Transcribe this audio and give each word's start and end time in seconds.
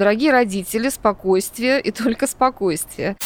дорогие 0.00 0.32
родители, 0.32 0.88
спокойствие 0.88 1.78
и 1.78 1.90
только 1.90 2.26
спокойствие. 2.26 3.16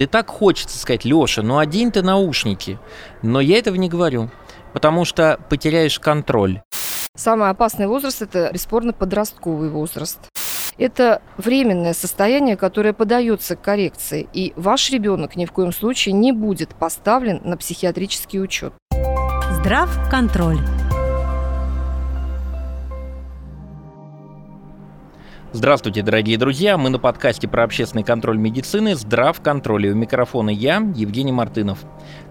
И 0.00 0.06
так 0.06 0.28
хочется 0.28 0.76
сказать, 0.76 1.04
Леша, 1.04 1.42
ну 1.42 1.58
одень 1.58 1.92
ты 1.92 2.02
наушники. 2.02 2.80
Но 3.22 3.40
я 3.40 3.58
этого 3.58 3.76
не 3.76 3.88
говорю, 3.88 4.30
потому 4.72 5.04
что 5.04 5.38
потеряешь 5.48 6.00
контроль. 6.00 6.60
Самый 7.16 7.50
опасный 7.50 7.86
возраст– 7.86 8.20
это, 8.22 8.50
бесспорно, 8.52 8.92
подростковый 8.92 9.70
возраст. 9.70 10.18
Это 10.76 11.22
временное 11.36 11.94
состояние, 11.94 12.56
которое 12.56 12.92
подается 12.92 13.54
к 13.54 13.62
коррекции, 13.62 14.28
и 14.32 14.52
ваш 14.56 14.90
ребенок 14.90 15.36
ни 15.36 15.46
в 15.46 15.52
коем 15.52 15.72
случае 15.72 16.14
не 16.14 16.32
будет 16.32 16.74
поставлен 16.74 17.40
на 17.44 17.56
психиатрический 17.56 18.42
учет. 18.42 18.72
Здрав 19.52 19.88
Здравствуйте, 25.56 26.02
дорогие 26.02 26.36
друзья! 26.36 26.76
Мы 26.76 26.90
на 26.90 26.98
подкасте 26.98 27.46
про 27.46 27.62
общественный 27.62 28.02
контроль 28.02 28.36
медицины 28.36 28.96
«Здрав 28.96 29.40
контроль». 29.40 29.86
И 29.86 29.90
у 29.92 29.94
микрофона 29.94 30.50
я, 30.50 30.82
Евгений 30.96 31.30
Мартынов. 31.30 31.78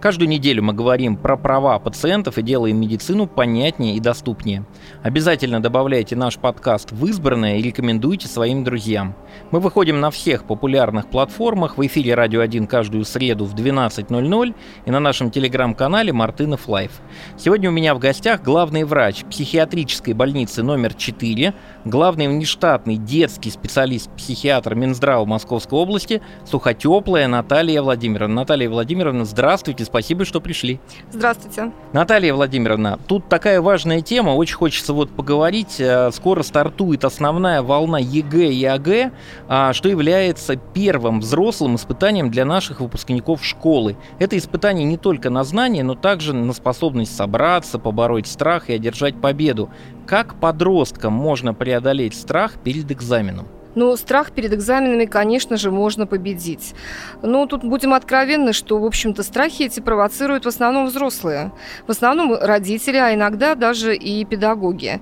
Каждую 0.02 0.28
неделю 0.28 0.62
мы 0.62 0.74
говорим 0.74 1.16
про 1.16 1.38
права 1.38 1.80
пациентов 1.80 2.38
и 2.38 2.42
делаем 2.42 2.82
медицину 2.82 3.26
понятнее 3.26 3.96
и 3.96 4.02
доступнее. 4.02 4.66
Обязательно 5.04 5.62
добавляйте 5.62 6.18
наш 6.18 6.38
подкаст 6.38 6.92
в 6.92 7.06
избранное 7.06 7.60
и 7.60 7.62
рекомендуйте 7.62 8.28
своим 8.28 8.66
друзьям. 8.66 9.16
Мы 9.52 9.62
выходим 9.62 10.02
на 10.02 10.12
всех 10.12 10.44
популярных 10.44 11.10
платформах, 11.10 11.78
в 11.78 11.86
эфире 11.88 12.16
«Радио 12.16 12.44
1» 12.44 12.68
каждую 12.68 13.06
среду 13.06 13.46
в 13.46 13.56
12.00 13.56 14.54
и 14.86 14.92
на 14.92 15.00
нашем 15.00 15.32
телеграм-канале 15.32 16.12
«Мартынов 16.12 16.68
Лайф». 16.68 17.00
Сегодня 17.38 17.70
у 17.70 17.74
меня 17.74 17.96
в 17.96 18.00
гостях 18.00 18.44
главный 18.44 18.84
врач 18.84 19.24
психиатрической 19.24 20.14
больницы 20.14 20.62
номер 20.62 20.94
4, 20.94 21.54
главный 21.86 22.28
внештатный 22.28 22.98
детский 23.14 23.52
специалист-психиатр 23.52 24.74
Минздрава 24.74 25.24
Московской 25.26 25.78
области 25.78 26.24
Сухотеплая 26.46 27.28
Наталья 27.28 27.84
Владимировна. 27.84 28.34
Наталья 28.38 28.68
Владимировна, 28.68 29.24
здравствуйте, 29.24 29.86
спасибо, 29.86 30.26
что 30.26 30.42
пришли. 30.42 30.80
Здравствуйте. 31.12 31.72
Наталья 31.94 32.34
Владимировна, 32.34 32.98
тут 33.08 33.30
такая 33.30 33.62
важная 33.62 34.02
тема, 34.02 34.32
очень 34.32 34.56
хочется 34.56 34.94
вот 34.94 35.12
поговорить. 35.12 35.80
Э, 35.80 36.10
скоро 36.12 36.42
стартует 36.42 37.06
основная 37.06 37.62
волна 37.62 38.00
ЕГЭ 38.00 38.52
и 38.52 38.66
ОГЭ, 38.66 39.14
а, 39.48 39.74
что 39.74 39.90
является 39.90 40.56
первым 40.56 41.20
взрослым 41.20 41.76
испытанием 41.76 42.32
для 42.32 42.46
наших 42.46 42.80
выпускников 42.80 43.46
школы. 43.46 43.96
Это 44.18 44.36
испытание 44.40 44.86
не 44.86 44.98
только 44.98 45.30
на 45.30 45.44
знания, 45.44 45.84
но 45.84 45.94
также 45.94 46.34
на 46.34 46.52
способность 46.52 47.16
собраться, 47.16 47.78
побороть 47.78 48.26
страх 48.26 48.72
и 48.72 48.74
одержать 48.74 49.22
победу. 49.22 49.70
Как 50.06 50.36
подросткам 50.36 51.14
можно 51.14 51.54
преодолеть 51.54 52.14
страх 52.14 52.56
перед 52.62 52.92
экзаменом? 52.92 53.48
Ну, 53.76 53.96
страх 53.98 54.32
перед 54.32 54.54
экзаменами, 54.54 55.06
конечно 55.06 55.58
же, 55.58 55.72
можно 55.72 56.06
победить. 56.06 56.74
Но 57.22 57.46
тут 57.46 57.64
будем 57.64 57.94
откровенны, 57.94 58.54
что, 58.54 58.80
в 58.80 58.86
общем-то, 58.86 59.24
страхи 59.24 59.64
эти 59.64 59.80
провоцируют 59.80 60.46
в 60.46 60.48
основном 60.48 60.88
взрослые. 60.88 61.52
В 61.88 61.92
основном 61.92 62.36
родители, 62.40 62.98
а 62.98 63.14
иногда 63.14 63.56
даже 63.56 63.96
и 63.96 64.24
педагоги. 64.26 65.02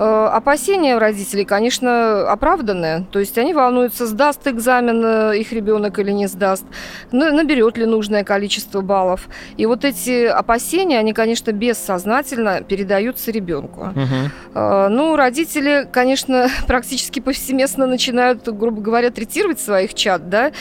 Э, 0.00 0.30
опасения 0.32 0.96
родителей, 0.96 1.44
конечно, 1.44 2.30
оправданные. 2.30 3.06
То 3.12 3.18
есть 3.18 3.36
они 3.36 3.52
волнуются, 3.52 4.06
сдаст 4.06 4.46
экзамен 4.48 5.04
э, 5.04 5.38
их 5.38 5.52
ребенок 5.52 5.98
или 5.98 6.10
не 6.10 6.26
сдаст, 6.26 6.64
наберет 7.12 7.76
ли 7.76 7.84
нужное 7.84 8.24
количество 8.24 8.80
баллов. 8.80 9.28
И 9.58 9.66
вот 9.66 9.84
эти 9.84 10.24
опасения, 10.24 10.98
они, 10.98 11.12
конечно, 11.12 11.52
бессознательно 11.52 12.62
передаются 12.62 13.30
ребенку. 13.30 13.88
Угу. 13.94 14.60
Ну, 14.88 15.16
родители, 15.16 15.86
конечно, 15.92 16.48
практически 16.66 17.20
повсеместно 17.20 17.86
начинают, 17.86 18.09
грубо 18.46 18.80
говоря, 18.80 19.10
третировать 19.10 19.60
своих 19.60 19.94
чат, 19.94 20.28
да, 20.28 20.52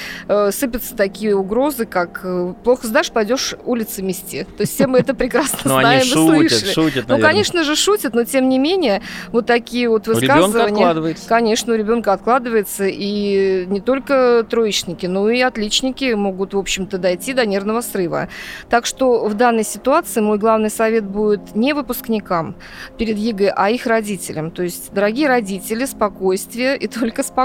сыпятся 0.51 0.95
такие 0.95 1.35
угрозы, 1.35 1.85
как 1.85 2.25
плохо 2.63 2.87
сдашь, 2.87 3.11
пойдешь 3.11 3.55
улицы 3.65 4.01
мести. 4.01 4.43
То 4.43 4.61
есть 4.61 4.75
все 4.75 4.87
мы 4.87 4.99
это 4.99 5.13
прекрасно 5.13 5.59
ну, 5.63 5.71
знаем 5.79 6.01
и 6.01 6.05
слышали. 6.05 6.71
Шутят, 6.71 7.05
ну, 7.07 7.19
конечно 7.19 7.63
же, 7.63 7.75
шутят, 7.75 8.13
но 8.13 8.23
тем 8.23 8.49
не 8.49 8.59
менее 8.59 9.01
вот 9.31 9.45
такие 9.45 9.89
вот 9.89 10.07
высказывания. 10.07 11.15
Конечно, 11.27 11.73
у 11.73 11.75
ребенка 11.77 12.13
откладывается. 12.13 12.85
И 12.87 13.65
не 13.67 13.81
только 13.81 14.45
троечники, 14.49 15.05
но 15.05 15.29
и 15.29 15.41
отличники 15.41 16.13
могут, 16.13 16.53
в 16.53 16.57
общем-то, 16.57 16.97
дойти 16.97 17.33
до 17.33 17.45
нервного 17.45 17.81
срыва. 17.81 18.29
Так 18.69 18.85
что 18.85 19.25
в 19.25 19.33
данной 19.33 19.63
ситуации 19.63 20.21
мой 20.21 20.37
главный 20.37 20.69
совет 20.69 21.05
будет 21.05 21.55
не 21.55 21.73
выпускникам 21.73 22.55
перед 22.97 23.17
ЕГЭ, 23.17 23.53
а 23.55 23.69
их 23.69 23.85
родителям. 23.85 24.51
То 24.51 24.63
есть, 24.63 24.91
дорогие 24.93 25.27
родители, 25.27 25.85
спокойствие 25.85 26.77
и 26.77 26.87
только 26.87 27.23
спокойствие. 27.23 27.38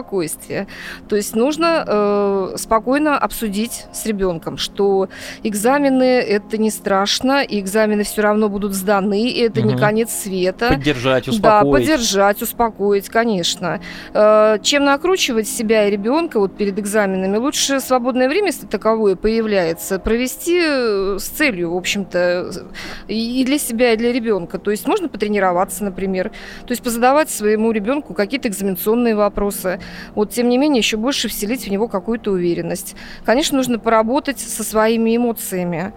То 1.08 1.16
есть 1.16 1.34
нужно 1.34 1.84
э, 1.86 2.54
спокойно 2.56 3.18
обсудить 3.18 3.86
с 3.92 4.06
ребенком, 4.06 4.58
что 4.58 5.08
экзамены 5.42 6.20
это 6.20 6.58
не 6.58 6.70
страшно, 6.70 7.42
и 7.42 7.60
экзамены 7.60 8.04
все 8.04 8.22
равно 8.22 8.48
будут 8.48 8.74
сданы, 8.74 9.28
и 9.28 9.40
это 9.40 9.60
угу. 9.60 9.70
не 9.70 9.76
конец 9.76 10.10
света. 10.10 10.68
Поддержать, 10.70 11.28
успокоить. 11.28 11.62
Да, 11.86 11.94
поддержать, 11.94 12.42
успокоить, 12.42 13.08
конечно. 13.08 13.80
Э, 14.12 14.58
чем 14.62 14.84
накручивать 14.84 15.48
себя 15.48 15.88
и 15.88 15.90
ребенка 15.90 16.40
вот 16.40 16.56
перед 16.56 16.78
экзаменами, 16.78 17.36
лучше 17.36 17.80
свободное 17.80 18.28
время, 18.28 18.48
если 18.48 18.66
таковое 18.66 19.16
появляется, 19.16 19.98
провести 19.98 20.60
э, 20.62 21.16
с 21.18 21.28
целью, 21.28 21.72
в 21.72 21.76
общем-то, 21.76 22.52
и 23.08 23.44
для 23.44 23.58
себя, 23.58 23.92
и 23.92 23.96
для 23.96 24.12
ребенка. 24.12 24.58
То 24.58 24.70
есть 24.70 24.86
можно 24.86 25.08
потренироваться, 25.08 25.84
например, 25.84 26.30
то 26.66 26.72
есть 26.72 26.82
позадавать 26.82 27.30
своему 27.30 27.70
ребенку 27.72 28.14
какие-то 28.14 28.48
экзаменационные 28.48 29.14
вопросы. 29.14 29.80
Вот, 30.14 30.30
тем 30.30 30.48
не 30.48 30.58
менее, 30.58 30.78
еще 30.78 30.96
больше 30.96 31.28
вселить 31.28 31.66
в 31.66 31.70
него 31.70 31.88
какую-то 31.88 32.30
уверенность. 32.32 32.94
Конечно, 33.24 33.56
нужно 33.56 33.78
поработать 33.78 34.38
со 34.38 34.64
своими 34.64 35.16
эмоциями. 35.16 35.92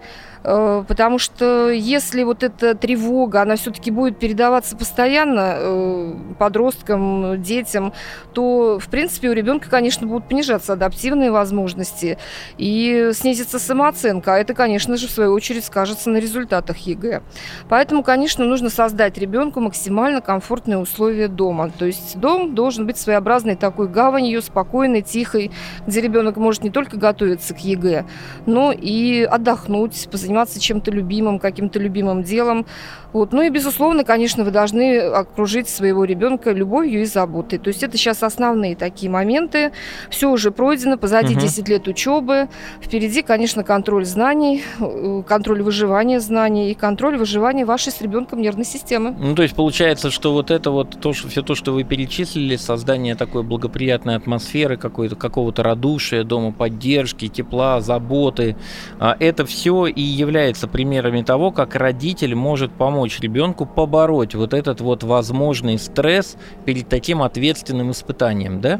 Э, 0.48 0.82
потому 0.88 1.18
что 1.18 1.68
если 1.68 2.22
вот 2.22 2.42
эта 2.42 2.74
тревога, 2.74 3.42
она 3.42 3.56
все-таки 3.56 3.90
будет 3.90 4.18
передаваться 4.18 4.76
постоянно 4.76 5.54
э, 5.58 6.14
подросткам, 6.38 7.42
детям, 7.42 7.92
то, 8.32 8.78
в 8.78 8.88
принципе, 8.88 9.28
у 9.28 9.34
ребенка, 9.34 9.68
конечно, 9.68 10.06
будут 10.06 10.26
понижаться 10.26 10.72
адаптивные 10.72 11.30
возможности 11.30 12.16
и 12.56 13.10
снизится 13.12 13.58
самооценка. 13.58 14.34
А 14.34 14.38
это, 14.38 14.54
конечно 14.54 14.96
же, 14.96 15.06
в 15.06 15.10
свою 15.10 15.34
очередь 15.34 15.66
скажется 15.66 16.08
на 16.08 16.16
результатах 16.16 16.78
ЕГЭ. 16.78 17.22
Поэтому, 17.68 18.02
конечно, 18.02 18.46
нужно 18.46 18.70
создать 18.70 19.18
ребенку 19.18 19.60
максимально 19.60 20.22
комфортные 20.22 20.78
условия 20.78 21.28
дома. 21.28 21.70
То 21.70 21.84
есть 21.84 22.18
дом 22.18 22.54
должен 22.54 22.86
быть 22.86 22.96
своеобразной 22.96 23.56
такой 23.56 23.88
гаванью, 23.88 24.40
спокойной, 24.40 25.02
тихой, 25.02 25.50
где 25.86 26.00
ребенок 26.00 26.38
может 26.38 26.62
не 26.62 26.70
только 26.70 26.96
готовиться 26.96 27.52
к 27.52 27.58
ЕГЭ, 27.58 28.06
но 28.46 28.72
и 28.72 29.24
отдохнуть, 29.24 30.08
заниматься 30.38 30.60
чем-то 30.60 30.90
любимым, 30.90 31.38
каким-то 31.38 31.78
любимым 31.78 32.22
делом. 32.22 32.66
Вот. 33.12 33.32
Ну 33.32 33.42
и, 33.42 33.50
безусловно, 33.50 34.04
конечно, 34.04 34.44
вы 34.44 34.50
должны 34.50 34.98
окружить 34.98 35.68
своего 35.68 36.04
ребенка 36.04 36.52
любовью 36.52 37.02
и 37.02 37.04
заботой. 37.04 37.58
То 37.58 37.68
есть 37.68 37.82
это 37.82 37.96
сейчас 37.96 38.22
основные 38.22 38.76
такие 38.76 39.10
моменты. 39.10 39.72
Все 40.10 40.30
уже 40.30 40.50
пройдено, 40.50 40.98
позади 40.98 41.34
угу. 41.34 41.40
10 41.40 41.68
лет 41.68 41.88
учебы. 41.88 42.48
Впереди, 42.82 43.22
конечно, 43.22 43.64
контроль 43.64 44.04
знаний, 44.04 44.62
э, 44.78 45.22
контроль 45.26 45.62
выживания 45.62 46.20
знаний 46.20 46.70
и 46.70 46.74
контроль 46.74 47.16
выживания 47.16 47.64
вашей 47.64 47.92
с 47.92 48.00
ребенком 48.00 48.40
нервной 48.40 48.64
системы. 48.64 49.14
Ну, 49.18 49.34
то 49.34 49.42
есть 49.42 49.54
получается, 49.54 50.10
что 50.10 50.32
вот 50.32 50.50
это 50.50 50.70
вот 50.70 51.00
то, 51.00 51.12
что 51.12 51.28
все 51.28 51.42
то, 51.42 51.54
что 51.54 51.72
вы 51.72 51.84
перечислили, 51.84 52.56
создание 52.56 53.14
такой 53.14 53.42
благоприятной 53.42 54.16
атмосферы, 54.16 54.76
какой-то 54.76 55.16
какого-то 55.16 55.62
радушия, 55.62 56.24
дома 56.24 56.52
поддержки, 56.52 57.28
тепла, 57.28 57.80
заботы, 57.80 58.56
а, 58.98 59.16
это 59.18 59.46
все 59.46 59.86
и 59.86 60.02
является 60.18 60.68
примерами 60.68 61.22
того, 61.22 61.52
как 61.52 61.74
родитель 61.74 62.34
может 62.34 62.72
помочь 62.72 63.20
ребенку 63.20 63.66
побороть 63.66 64.34
вот 64.34 64.52
этот 64.52 64.80
вот 64.80 65.02
возможный 65.02 65.78
стресс 65.78 66.36
перед 66.64 66.88
таким 66.88 67.22
ответственным 67.22 67.90
испытанием, 67.92 68.60
да? 68.60 68.78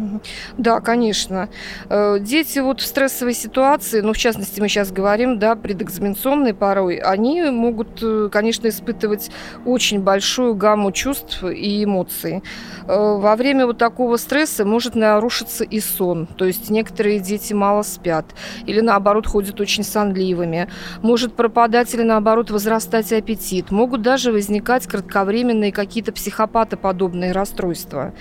Да, 0.56 0.80
конечно. 0.80 1.48
Э, 1.88 2.18
дети 2.20 2.58
вот 2.58 2.80
в 2.80 2.86
стрессовой 2.86 3.34
ситуации, 3.34 4.00
ну, 4.00 4.12
в 4.12 4.18
частности, 4.18 4.60
мы 4.60 4.68
сейчас 4.68 4.90
говорим, 4.90 5.38
да, 5.38 5.56
предэкзаменационной 5.56 6.54
порой, 6.54 6.96
они 6.96 7.42
могут, 7.42 8.02
э, 8.02 8.28
конечно, 8.30 8.68
испытывать 8.68 9.30
очень 9.64 10.00
большую 10.00 10.54
гамму 10.54 10.92
чувств 10.92 11.44
и 11.44 11.84
эмоций. 11.84 12.42
Э, 12.86 13.18
во 13.18 13.36
время 13.36 13.66
вот 13.66 13.78
такого 13.78 14.16
стресса 14.16 14.64
может 14.64 14.94
нарушиться 14.94 15.64
и 15.64 15.80
сон. 15.80 16.26
То 16.26 16.44
есть 16.44 16.70
некоторые 16.70 17.20
дети 17.20 17.52
мало 17.52 17.82
спят 17.82 18.26
или, 18.66 18.80
наоборот, 18.80 19.26
ходят 19.26 19.60
очень 19.60 19.84
сонливыми. 19.84 20.68
Может 21.02 21.27
может 21.28 21.36
пропадать 21.36 21.92
или 21.94 22.02
наоборот 22.02 22.50
возрастать 22.50 23.12
аппетит. 23.12 23.70
Могут 23.70 24.02
даже 24.02 24.32
возникать 24.32 24.86
кратковременные 24.86 25.72
какие-то 25.72 26.12
психопатоподобные 26.12 27.32
расстройства. 27.32 28.14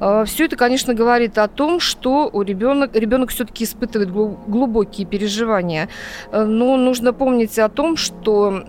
А, 0.00 0.24
Все 0.24 0.44
это, 0.46 0.56
конечно, 0.56 0.94
говорит 0.94 1.38
о 1.38 1.48
том, 1.48 1.80
что 1.80 2.28
у 2.32 2.42
ребенок, 2.42 2.94
ребенок 2.94 3.30
все-таки 3.30 3.64
испытывает 3.64 4.10
глубокие 4.10 5.06
переживания. 5.06 5.88
Э, 6.30 6.44
но 6.44 6.76
нужно 6.76 7.12
помнить 7.12 7.58
о 7.58 7.68
том, 7.68 7.96
что 7.96 8.62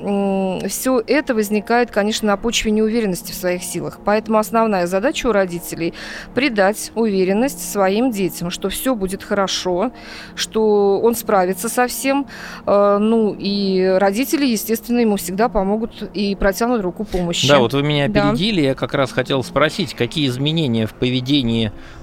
все 0.67 1.03
это 1.05 1.35
возникает, 1.35 1.91
конечно, 1.91 2.27
на 2.27 2.37
почве 2.37 2.71
неуверенности 2.71 3.31
в 3.31 3.35
своих 3.35 3.63
силах. 3.63 3.99
Поэтому 4.03 4.37
основная 4.37 4.87
задача 4.87 5.27
у 5.27 5.31
родителей– 5.31 5.93
придать 6.35 6.91
уверенность 6.95 7.71
своим 7.71 8.11
детям, 8.11 8.49
что 8.49 8.69
все 8.69 8.95
будет 8.95 9.23
хорошо, 9.23 9.91
что 10.35 10.99
он 10.99 11.15
справится 11.15 11.69
со 11.69 11.87
всем. 11.87 12.27
Э, 12.65 12.97
ну 12.99 13.35
и 13.37 13.83
родители, 13.97 14.45
естественно, 14.45 14.99
ему 14.99 15.17
всегда 15.17 15.49
помогут 15.49 16.09
и 16.13 16.35
протянут 16.35 16.81
руку 16.81 17.03
помощи. 17.03 17.47
Да, 17.47 17.59
вот 17.59 17.73
вы 17.73 17.83
меня 17.83 18.05
опередили, 18.05 18.61
да. 18.61 18.67
я 18.67 18.75
как 18.75 18.93
раз 18.93 19.11
хотел 19.11 19.43
спросить, 19.43 19.93
какие 19.93 20.27
изменения 20.27 20.85
в 20.87 20.93
поведении 20.93 21.16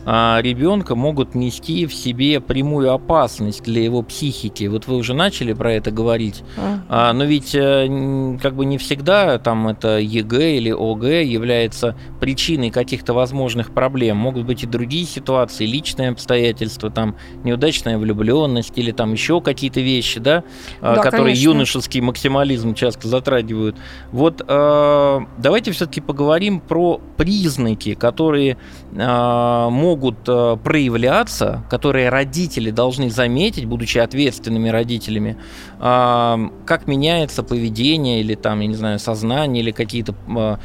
а, 0.06 0.40
ребенка 0.42 0.94
могут 0.94 1.34
нести 1.34 1.86
в 1.86 1.94
себе 1.94 2.40
прямую 2.40 2.92
опасность 2.92 3.62
для 3.62 3.82
его 3.82 4.02
психики. 4.02 4.64
Вот 4.64 4.86
вы 4.86 4.96
уже 4.96 5.14
начали 5.14 5.52
про 5.52 5.72
это 5.72 5.90
говорить, 5.90 6.42
а. 6.56 6.80
А, 6.88 7.12
но 7.12 7.24
ведь 7.24 7.54
а, 7.56 8.36
как 8.40 8.54
бы 8.54 8.66
не 8.66 8.78
всегда 8.78 9.38
там 9.38 9.68
это 9.68 9.98
ЕГЭ 9.98 10.56
или 10.56 10.70
ОГЭ 10.70 11.24
является 11.24 11.96
причиной 12.20 12.70
каких-то 12.70 13.14
возможных 13.14 13.72
проблем. 13.72 14.18
Могут 14.18 14.44
быть 14.44 14.62
и 14.62 14.66
другие 14.66 15.06
ситуации, 15.06 15.64
личные 15.64 16.10
обстоятельства, 16.10 16.90
там 16.90 17.16
неудачная 17.42 17.98
влюбленность 17.98 18.76
или 18.76 18.92
там 18.92 19.12
еще 19.12 19.40
какие-то 19.40 19.80
вещи, 19.80 20.20
да, 20.20 20.44
да 20.80 20.96
которые 20.96 21.34
конечно. 21.34 21.50
юношеский 21.50 22.00
максимализм 22.00 22.74
часто 22.74 23.08
затрагивают. 23.08 23.76
Вот 24.12 24.44
э, 24.46 25.20
давайте 25.38 25.72
все-таки 25.72 26.00
поговорим 26.00 26.60
про 26.60 27.00
признаки, 27.16 27.94
которые 27.94 28.56
э, 28.92 29.03
могут 29.06 30.04
могут 30.04 30.28
э, 30.28 30.56
проявляться, 30.62 31.64
которые 31.70 32.08
родители 32.08 32.70
должны 32.70 33.10
заметить, 33.10 33.64
будучи 33.64 33.98
ответственными 33.98 34.68
родителями, 34.68 35.36
э, 35.80 36.48
как 36.66 36.86
меняется 36.86 37.42
поведение 37.42 38.20
или 38.20 38.34
там, 38.34 38.60
я 38.60 38.66
не 38.66 38.74
знаю, 38.74 38.98
сознание 38.98 39.62
или 39.62 39.70
какие-то 39.70 40.14
э, 40.28 40.56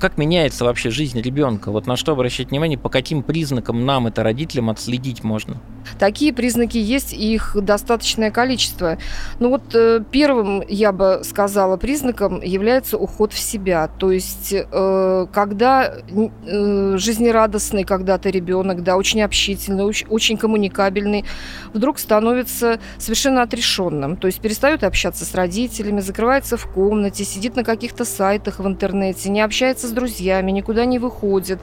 как 0.00 0.18
меняется 0.18 0.64
вообще 0.64 0.90
жизнь 0.90 1.20
ребенка? 1.20 1.70
Вот 1.70 1.86
на 1.86 1.96
что 1.96 2.12
обращать 2.12 2.50
внимание, 2.50 2.76
по 2.76 2.88
каким 2.88 3.22
признакам 3.22 3.86
нам, 3.86 4.08
это 4.08 4.24
родителям, 4.24 4.68
отследить 4.68 5.22
можно? 5.22 5.60
Такие 5.98 6.32
признаки 6.32 6.78
есть, 6.78 7.12
их 7.12 7.56
достаточное 7.60 8.30
количество. 8.30 8.98
Ну 9.38 9.50
вот 9.50 9.74
э, 9.74 10.02
первым, 10.10 10.62
я 10.68 10.92
бы 10.92 11.20
сказала, 11.24 11.76
признаком 11.76 12.40
является 12.40 12.98
уход 12.98 13.32
в 13.32 13.38
себя. 13.38 13.88
То 13.98 14.10
есть, 14.10 14.52
э, 14.52 15.26
когда 15.32 15.94
э, 16.46 16.96
жизнерадостный 16.96 17.84
когда-то 17.84 18.30
ребенок, 18.30 18.82
да, 18.82 18.96
очень 18.96 19.22
общительный, 19.22 19.84
очень 20.08 20.36
коммуникабельный, 20.36 21.24
вдруг 21.72 21.98
становится 21.98 22.80
совершенно 22.98 23.42
отрешенным. 23.42 24.16
То 24.16 24.26
есть 24.26 24.40
перестает 24.40 24.84
общаться 24.84 25.24
с 25.24 25.34
родителями, 25.34 26.00
закрывается 26.00 26.56
в 26.56 26.66
комнате, 26.66 27.24
сидит 27.24 27.56
на 27.56 27.64
каких-то 27.64 28.04
сайтах 28.04 28.58
в 28.58 28.66
интернете, 28.66 29.30
не 29.30 29.40
общается 29.40 29.86
с 29.88 29.90
друзьями, 29.90 30.50
никуда 30.50 30.84
не 30.84 30.98
выходит. 30.98 31.60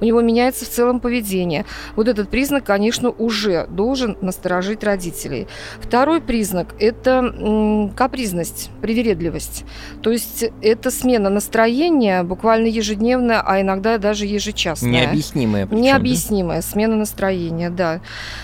У 0.00 0.04
него 0.04 0.20
меняется 0.20 0.64
в 0.64 0.68
целом 0.68 1.00
поведение. 1.00 1.64
Вот 1.96 2.08
этот 2.08 2.28
признак, 2.28 2.64
конечно, 2.64 3.10
уже 3.10 3.61
должен 3.68 4.16
насторожить 4.20 4.84
родителей. 4.84 5.46
Второй 5.80 6.20
признак– 6.20 6.74
это 6.78 7.90
капризность, 7.96 8.70
привередливость. 8.80 9.64
То 10.02 10.10
есть 10.10 10.44
это 10.62 10.90
смена 10.90 11.30
настроения 11.30 12.22
буквально 12.22 12.66
ежедневная, 12.66 13.42
а 13.44 13.60
иногда 13.60 13.98
даже 13.98 14.26
ежечасная. 14.26 14.90
Необъяснимая. 14.90 15.66
Причем, 15.66 15.82
Необъяснимая 15.82 16.60
да? 16.60 16.66
смена 16.66 16.96
настроения, 16.96 17.70
да. 17.70 18.00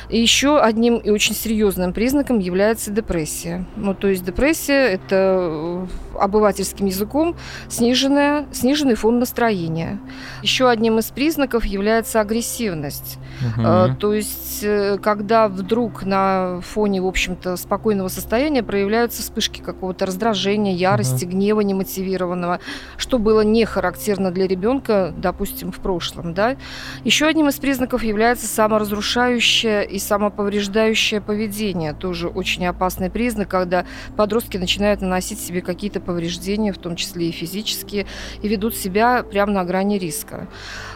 И 0.08 0.18
еще 0.20 0.60
одним 0.60 0.96
и 0.96 1.10
очень 1.10 1.34
серьезным 1.34 1.92
признаком 1.92 2.38
является 2.38 2.90
депрессия. 2.90 3.64
Ну, 3.76 3.94
то 3.94 4.08
есть 4.08 4.24
депрессия– 4.24 4.88
это 4.92 5.08
э, 5.10 5.86
обывательским 6.18 6.86
языком 6.86 7.36
сниженная, 7.68 8.46
сниженный 8.52 8.94
фон 8.94 9.18
настроения. 9.18 9.98
Еще 10.42 10.68
одним 10.68 10.98
из 10.98 11.06
признаков 11.06 11.64
является 11.64 12.20
агрессивность. 12.20 13.18
Угу. 13.40 13.96
То 13.98 14.12
есть 14.12 14.60
э, 14.62 14.98
когда 15.08 15.48
вдруг 15.48 16.04
на 16.04 16.60
фоне, 16.60 17.00
в 17.00 17.06
общем-то, 17.06 17.56
спокойного 17.56 18.08
состояния 18.08 18.62
проявляются 18.62 19.22
вспышки 19.22 19.62
какого-то 19.62 20.04
раздражения, 20.04 20.74
ярости, 20.74 21.24
угу. 21.24 21.32
гнева 21.32 21.60
немотивированного, 21.62 22.60
что 22.98 23.18
было 23.18 23.40
не 23.40 23.64
характерно 23.64 24.30
для 24.30 24.46
ребенка, 24.46 25.14
допустим, 25.16 25.72
в 25.72 25.76
прошлом. 25.76 26.34
Да? 26.34 26.56
Еще 27.04 27.24
одним 27.24 27.48
из 27.48 27.54
признаков 27.54 28.02
является 28.02 28.46
саморазрушающее 28.46 29.86
и 29.86 29.98
самоповреждающее 29.98 31.22
поведение. 31.22 31.94
Тоже 31.94 32.28
очень 32.28 32.66
опасный 32.66 33.08
признак, 33.08 33.48
когда 33.48 33.86
подростки 34.14 34.58
начинают 34.58 35.00
наносить 35.00 35.40
себе 35.40 35.62
какие-то 35.62 36.00
повреждения, 36.00 36.70
в 36.70 36.78
том 36.78 36.96
числе 36.96 37.30
и 37.30 37.32
физические, 37.32 38.04
и 38.42 38.48
ведут 38.48 38.76
себя 38.76 39.22
прямо 39.22 39.52
на 39.52 39.64
грани 39.64 39.98
риска. 39.98 40.48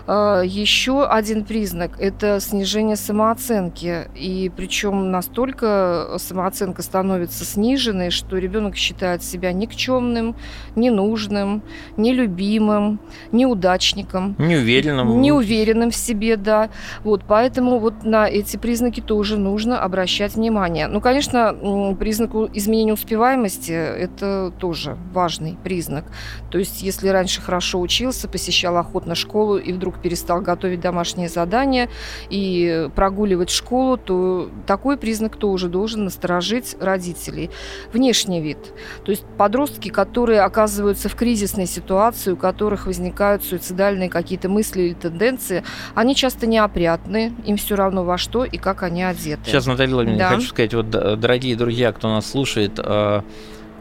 А, 0.06 0.42
Еще 0.42 1.02
один 1.02 1.46
признак– 1.46 1.92
это 1.98 2.40
снижение 2.40 2.96
самооценки 2.96 4.01
и 4.14 4.50
причем 4.56 5.10
настолько 5.10 6.16
самооценка 6.18 6.82
становится 6.82 7.44
сниженной, 7.44 8.10
что 8.10 8.38
ребенок 8.38 8.76
считает 8.76 9.22
себя 9.22 9.52
никчемным, 9.52 10.36
ненужным, 10.76 11.62
нелюбимым, 11.96 13.00
неудачником. 13.32 14.36
Неуверенным. 14.38 15.20
Неуверенным 15.20 15.90
в 15.90 15.96
себе, 15.96 16.36
да. 16.36 16.70
Вот, 17.04 17.22
поэтому 17.26 17.78
вот 17.78 18.04
на 18.04 18.28
эти 18.28 18.56
признаки 18.56 19.00
тоже 19.00 19.38
нужно 19.38 19.80
обращать 19.80 20.34
внимание. 20.34 20.86
Ну, 20.86 21.00
конечно, 21.00 21.96
признак 21.98 22.34
изменения 22.54 22.92
успеваемости– 22.92 23.72
это 23.72 24.52
тоже 24.58 24.96
важный 25.12 25.56
признак. 25.62 26.04
То 26.50 26.58
есть, 26.58 26.82
если 26.82 27.08
раньше 27.08 27.40
хорошо 27.40 27.80
учился, 27.80 28.28
посещал 28.28 28.76
охотно 28.76 29.14
школу 29.14 29.56
и 29.56 29.72
вдруг 29.72 30.00
перестал 30.00 30.40
готовить 30.40 30.80
домашние 30.80 31.28
задания 31.28 31.88
и 32.30 32.88
прогуливать 32.94 33.50
школу, 33.50 33.91
то 33.96 34.50
такой 34.66 34.96
признак 34.96 35.36
тоже 35.36 35.68
должен 35.68 36.04
насторожить 36.04 36.76
родителей. 36.80 37.50
Внешний 37.92 38.40
вид. 38.40 38.58
То 39.04 39.10
есть 39.10 39.24
подростки, 39.36 39.88
которые 39.88 40.40
оказываются 40.40 41.08
в 41.08 41.14
кризисной 41.14 41.66
ситуации, 41.66 42.32
у 42.32 42.36
которых 42.36 42.86
возникают 42.86 43.44
суицидальные 43.44 44.08
какие-то 44.08 44.48
мысли 44.48 44.82
или 44.82 44.94
тенденции, 44.94 45.64
они 45.94 46.14
часто 46.14 46.46
неопрятны, 46.46 47.32
им 47.44 47.56
все 47.56 47.76
равно 47.76 48.04
во 48.04 48.18
что 48.18 48.44
и 48.44 48.58
как 48.58 48.82
они 48.82 49.02
одеты. 49.02 49.42
Сейчас, 49.46 49.66
Наталья 49.66 49.94
Владимировна, 49.94 50.30
да. 50.30 50.36
хочу 50.36 50.48
сказать, 50.48 50.74
вот, 50.74 50.90
дорогие 50.90 51.56
друзья, 51.56 51.92
кто 51.92 52.08
нас 52.08 52.30
слушает, 52.30 52.78
а, 52.78 53.24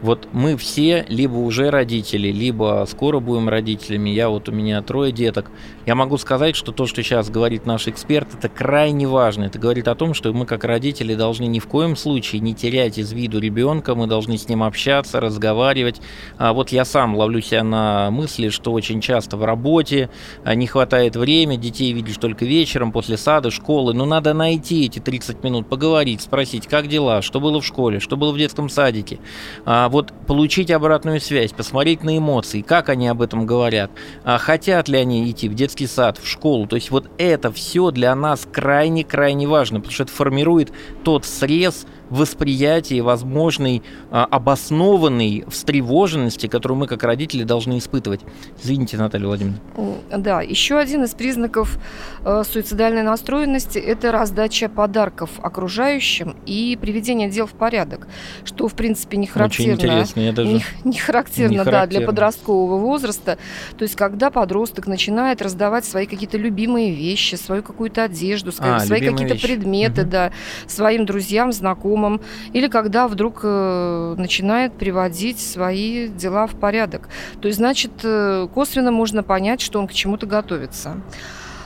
вот 0.02 0.28
мы 0.32 0.56
все 0.56 1.06
либо 1.08 1.36
уже 1.36 1.70
родители, 1.70 2.28
либо 2.32 2.84
скоро 2.88 3.20
будем 3.20 3.48
родителями. 3.48 4.10
Я 4.10 4.28
вот 4.28 4.48
у 4.48 4.52
меня 4.52 4.82
трое 4.82 5.12
деток. 5.12 5.50
Я 5.86 5.94
могу 5.94 6.18
сказать, 6.18 6.56
что 6.56 6.72
то, 6.72 6.86
что 6.86 7.04
сейчас 7.04 7.30
говорит 7.30 7.66
наш 7.66 7.86
эксперт, 7.86 8.34
это 8.34 8.48
крайне 8.48 9.06
важно. 9.06 9.44
Это 9.44 9.60
говорит 9.60 9.86
о 9.86 9.94
том, 9.94 10.12
что 10.12 10.32
мы 10.32 10.44
как 10.44 10.64
родители 10.64 11.14
должны 11.14 11.44
ни 11.44 11.60
в 11.60 11.68
коем 11.68 11.94
случае 11.94 12.40
не 12.40 12.52
терять 12.52 12.98
из 12.98 13.12
виду 13.12 13.38
ребенка, 13.38 13.94
мы 13.94 14.08
должны 14.08 14.38
с 14.38 14.48
ним 14.48 14.64
общаться, 14.64 15.20
разговаривать. 15.20 16.00
А 16.36 16.52
вот 16.52 16.70
я 16.70 16.84
сам 16.84 17.14
ловлю 17.14 17.40
себя 17.40 17.62
на 17.62 18.10
мысли, 18.10 18.48
что 18.48 18.72
очень 18.72 19.00
часто 19.00 19.36
в 19.36 19.44
работе 19.44 20.10
а, 20.42 20.56
не 20.56 20.66
хватает 20.66 21.14
времени, 21.14 21.60
детей 21.60 21.92
видишь 21.92 22.16
только 22.16 22.44
вечером, 22.44 22.90
после 22.90 23.16
сада, 23.16 23.52
школы. 23.52 23.94
Но 23.94 24.04
надо 24.04 24.34
найти 24.34 24.86
эти 24.86 24.98
30 24.98 25.44
минут, 25.44 25.68
поговорить, 25.68 26.22
спросить, 26.22 26.66
как 26.66 26.88
дела, 26.88 27.22
что 27.22 27.38
было 27.38 27.60
в 27.60 27.66
школе, 27.66 28.00
что 28.00 28.16
было 28.16 28.32
в 28.32 28.38
детском 28.38 28.68
садике 28.68 29.20
а, 29.64 29.91
вот 29.92 30.12
получить 30.26 30.70
обратную 30.70 31.20
связь, 31.20 31.52
посмотреть 31.52 32.02
на 32.02 32.16
эмоции, 32.16 32.62
как 32.62 32.88
они 32.88 33.06
об 33.08 33.20
этом 33.20 33.46
говорят, 33.46 33.90
а 34.24 34.38
хотят 34.38 34.88
ли 34.88 34.98
они 34.98 35.30
идти 35.30 35.48
в 35.48 35.54
детский 35.54 35.86
сад, 35.86 36.18
в 36.18 36.26
школу. 36.26 36.66
То 36.66 36.76
есть 36.76 36.90
вот 36.90 37.10
это 37.18 37.52
все 37.52 37.90
для 37.90 38.14
нас 38.14 38.48
крайне-крайне 38.50 39.46
важно, 39.46 39.80
потому 39.80 39.92
что 39.92 40.04
это 40.04 40.12
формирует 40.12 40.72
тот 41.04 41.26
срез 41.26 41.86
восприятии 42.12 43.00
возможной 43.00 43.82
а, 44.10 44.24
обоснованной 44.24 45.44
встревоженности, 45.48 46.46
которую 46.46 46.78
мы 46.78 46.86
как 46.86 47.02
родители 47.02 47.44
должны 47.44 47.78
испытывать. 47.78 48.20
Извините, 48.62 48.96
Наталья 48.96 49.26
Владимировна. 49.26 49.60
Да, 50.10 50.42
еще 50.42 50.78
один 50.78 51.04
из 51.04 51.14
признаков 51.14 51.78
э, 52.24 52.42
суицидальной 52.44 53.02
настроенности– 53.02 53.78
это 53.78 54.12
раздача 54.12 54.68
подарков 54.68 55.30
окружающим 55.42 56.36
и 56.46 56.78
приведение 56.80 57.30
дел 57.30 57.46
в 57.46 57.52
порядок, 57.52 58.06
что, 58.44 58.68
в 58.68 58.74
принципе, 58.74 59.16
не 59.16 59.26
характерно, 59.26 59.72
Очень 59.72 59.80
интересно, 59.80 60.20
я 60.20 60.32
даже 60.32 60.48
не, 60.48 60.64
не 60.84 60.98
характерно, 60.98 61.50
не 61.50 61.58
характерно. 61.58 61.64
Да, 61.64 61.86
для 61.86 62.06
подросткового 62.06 62.78
возраста. 62.78 63.38
То 63.78 63.84
есть, 63.84 63.96
когда 63.96 64.30
подросток 64.30 64.86
начинает 64.86 65.40
раздавать 65.40 65.84
свои 65.84 66.06
какие-то 66.06 66.36
любимые 66.36 66.92
вещи, 66.92 67.36
свою 67.36 67.62
какую-то 67.62 68.04
одежду, 68.04 68.52
а, 68.58 68.80
свои 68.80 69.00
какие-то 69.00 69.34
предметы, 69.36 70.02
угу. 70.02 70.10
да, 70.10 70.32
своим 70.66 71.06
друзьям, 71.06 71.52
знакомым, 71.52 72.01
знакомым, 72.02 72.20
или 72.52 72.68
когда 72.68 73.08
вдруг 73.08 73.40
э, 73.42 74.14
начинает 74.18 74.72
приводить 74.74 75.40
свои 75.40 76.08
дела 76.08 76.46
в 76.46 76.54
порядок. 76.54 77.08
То 77.40 77.48
есть, 77.48 77.58
значит, 77.58 77.92
э, 78.02 78.48
косвенно 78.52 78.90
можно 78.90 79.22
понять, 79.22 79.60
что 79.60 79.78
он 79.78 79.86
к 79.86 79.92
чему-то 79.92 80.26
готовится. 80.26 80.96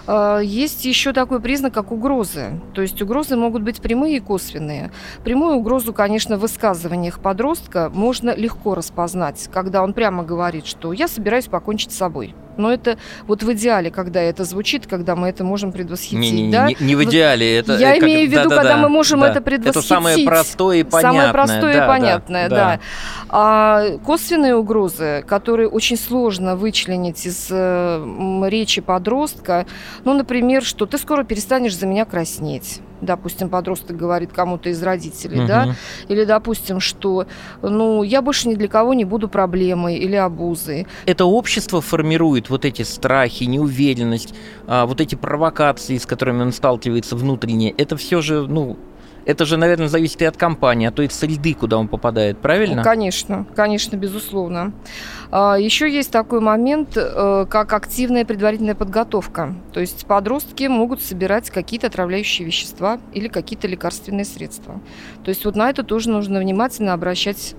А, 0.07 0.39
есть 0.39 0.85
еще 0.85 1.13
такой 1.13 1.41
признак, 1.41 1.75
как 1.75 1.93
угрозы. 1.93 2.61
То 2.75 2.83
есть 2.83 3.01
угрозы 3.03 3.37
могут 3.37 3.63
быть 3.63 3.81
прямые 3.81 4.17
и 4.17 4.21
косвенные. 4.21 4.91
Прямую 5.25 5.57
угрозу, 5.57 5.93
конечно, 5.93 6.37
в 6.37 6.41
высказываниях 6.41 7.21
подростка 7.21 7.91
можно 7.93 8.35
легко 8.37 8.75
распознать, 8.75 9.49
когда 9.53 9.83
он 9.83 9.93
прямо 9.93 10.23
говорит, 10.23 10.67
что 10.67 10.93
я 10.93 11.09
собираюсь 11.09 11.47
покончить 11.47 11.93
с 11.93 11.97
собой. 11.97 12.35
Но 12.57 12.73
это 12.73 12.99
вот 13.27 13.43
в 13.43 13.53
идеале, 13.53 13.91
когда 13.91 14.21
это 14.21 14.45
звучит, 14.45 14.87
когда 14.87 15.17
мы 15.17 15.29
это 15.29 15.45
можем 15.45 15.73
предвосхитить. 15.73 16.19
Не, 16.19 16.31
не, 16.31 16.53
да? 16.53 16.69
не, 16.69 16.77
не 16.81 16.97
в 16.97 17.05
идеале. 17.05 17.59
Это, 17.59 17.77
Я 17.77 17.95
как, 17.95 18.03
имею 18.03 18.29
в 18.29 18.33
виду, 18.33 18.49
да, 18.49 18.57
когда 18.57 18.77
да, 18.77 18.83
мы 18.83 18.89
можем 18.89 19.21
да. 19.21 19.31
это 19.31 19.41
предвосхитить. 19.41 19.85
Это 19.85 19.95
самое 19.95 20.27
простое 20.27 20.79
и 20.79 20.83
понятное. 20.85 21.13
Самое 21.13 21.33
простое 21.33 21.75
да, 21.75 21.85
и 21.85 21.89
понятное, 21.89 22.49
да. 22.49 22.57
да. 22.57 22.81
А 23.29 23.99
косвенные 24.05 24.57
угрозы, 24.57 25.25
которые 25.27 25.69
очень 25.69 25.97
сложно 25.97 26.57
вычленить 26.57 27.27
из 27.27 27.49
э, 27.51 28.47
речи 28.49 28.81
подростка, 28.81 29.67
ну, 30.05 30.15
например, 30.15 30.63
что 30.63 30.87
ты 30.87 30.99
скоро 30.99 31.25
перестанешь 31.25 31.77
за 31.77 31.87
меня 31.87 32.05
краснеть 32.05 32.81
допустим, 33.01 33.49
подросток 33.49 33.97
говорит 33.97 34.33
кому-то 34.33 34.69
из 34.69 34.83
родителей, 34.83 35.41
угу. 35.41 35.49
да, 35.49 35.75
или, 36.09 36.25
допустим, 36.25 36.81
что, 36.81 37.27
ну, 37.63 38.03
я 38.03 38.23
больше 38.23 38.49
ни 38.49 38.55
для 38.55 38.69
кого 38.69 38.95
не 38.95 39.05
буду 39.05 39.29
проблемой 39.29 39.97
или 39.97 40.17
обузой. 40.17 40.87
Это 41.07 41.25
общество 41.25 41.81
формирует 41.81 42.51
вот 42.51 42.65
эти 42.65 42.83
страхи, 42.83 43.45
неуверенность, 43.45 44.35
а, 44.67 44.87
вот 44.87 45.01
эти 45.01 45.15
провокации, 45.15 45.97
с 45.97 46.07
которыми 46.07 46.43
он 46.43 46.53
сталкивается 46.53 47.17
внутренне. 47.17 47.71
Это 47.71 47.97
все 47.97 48.21
же, 48.21 48.47
ну, 48.47 48.77
это 49.27 49.45
же, 49.45 49.57
наверное, 49.57 49.89
зависит 49.89 50.23
и 50.23 50.25
от 50.25 50.37
компании, 50.37 50.87
а 50.87 50.93
то 50.93 51.03
и 51.03 51.07
от 51.07 51.13
среды, 51.13 51.53
куда 51.55 51.79
он 51.79 51.89
попадает, 51.89 52.39
правильно? 52.39 52.77
Ну, 52.77 52.83
конечно, 52.83 53.45
конечно, 53.57 53.97
безусловно. 53.97 54.73
А, 55.33 55.57
еще 55.59 55.93
есть 55.93 56.13
такой 56.13 56.41
момент, 56.41 56.97
э, 56.97 57.47
как 57.51 57.73
активная 57.73 58.25
предварительная 58.25 58.77
подготовка. 58.77 59.55
То 59.73 59.81
есть 59.81 60.07
подростки 60.07 60.69
могут 60.69 61.03
собирать 61.03 61.51
какие-то 61.51 61.89
отравляющие 61.89 62.47
вещества 62.47 63.01
или 63.13 63.27
какие-то 63.27 63.67
лекарственные 63.67 64.25
средства. 64.25 64.81
То 65.25 65.31
есть 65.31 65.45
вот 65.45 65.57
на 65.57 65.71
это 65.71 65.83
тоже 65.83 66.09
нужно 66.09 66.39
внимательно 66.39 66.93
обращать 66.93 67.57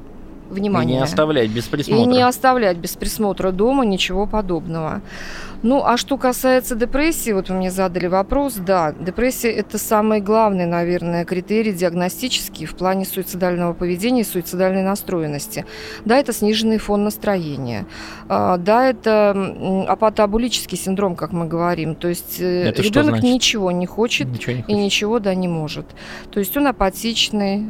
внимание. 0.49 0.95
И 0.95 0.97
не 0.97 1.03
оставлять 1.03 1.49
без 1.49 1.65
присмотра. 1.65 2.03
И 2.03 2.07
не 2.07 2.21
оставлять 2.21 2.77
без 2.77 2.95
присмотра 2.95 3.51
дома 3.51 3.85
ничего 3.85 4.25
подобного. 4.25 5.01
Ну, 5.63 5.83
а 5.83 5.97
что 5.97 6.17
касается 6.17 6.75
депрессии, 6.75 7.31
вот 7.31 7.49
вы 7.49 7.55
мне 7.55 7.71
задали 7.71 8.07
вопрос, 8.07 8.55
да, 8.55 8.93
депрессия– 8.93 9.49
это 9.51 9.77
самый 9.77 10.21
главный, 10.21 10.65
наверное, 10.65 11.25
критерий 11.25 11.73
диагностический 11.73 12.65
в 12.65 12.75
плане 12.75 13.05
суицидального 13.05 13.73
поведения 13.73 14.21
и 14.21 14.23
суицидальной 14.23 14.83
настроенности. 14.83 15.65
Да, 16.05 16.17
это 16.17 16.33
сниженный 16.33 16.77
фон 16.77 17.03
настроения. 17.03 17.85
А, 18.29 18.57
да, 18.57 18.89
это 18.89 19.85
апатоабулический 19.87 20.77
синдром, 20.77 21.15
как 21.15 21.31
мы 21.31 21.47
говорим. 21.47 21.95
То 21.95 22.07
есть 22.07 22.39
э, 22.39 22.69
это 22.69 22.81
ребенок 22.81 23.23
ничего 23.23 23.71
не 23.71 23.85
хочет 23.85 24.27
ничего 24.27 24.53
не 24.53 24.61
хочет. 24.61 24.69
и 24.69 24.73
ничего 24.79 25.19
да 25.19 25.33
не 25.33 25.47
может. 25.47 25.85
То 26.31 26.39
есть 26.39 26.55
он 26.55 26.67
апатичный, 26.67 27.65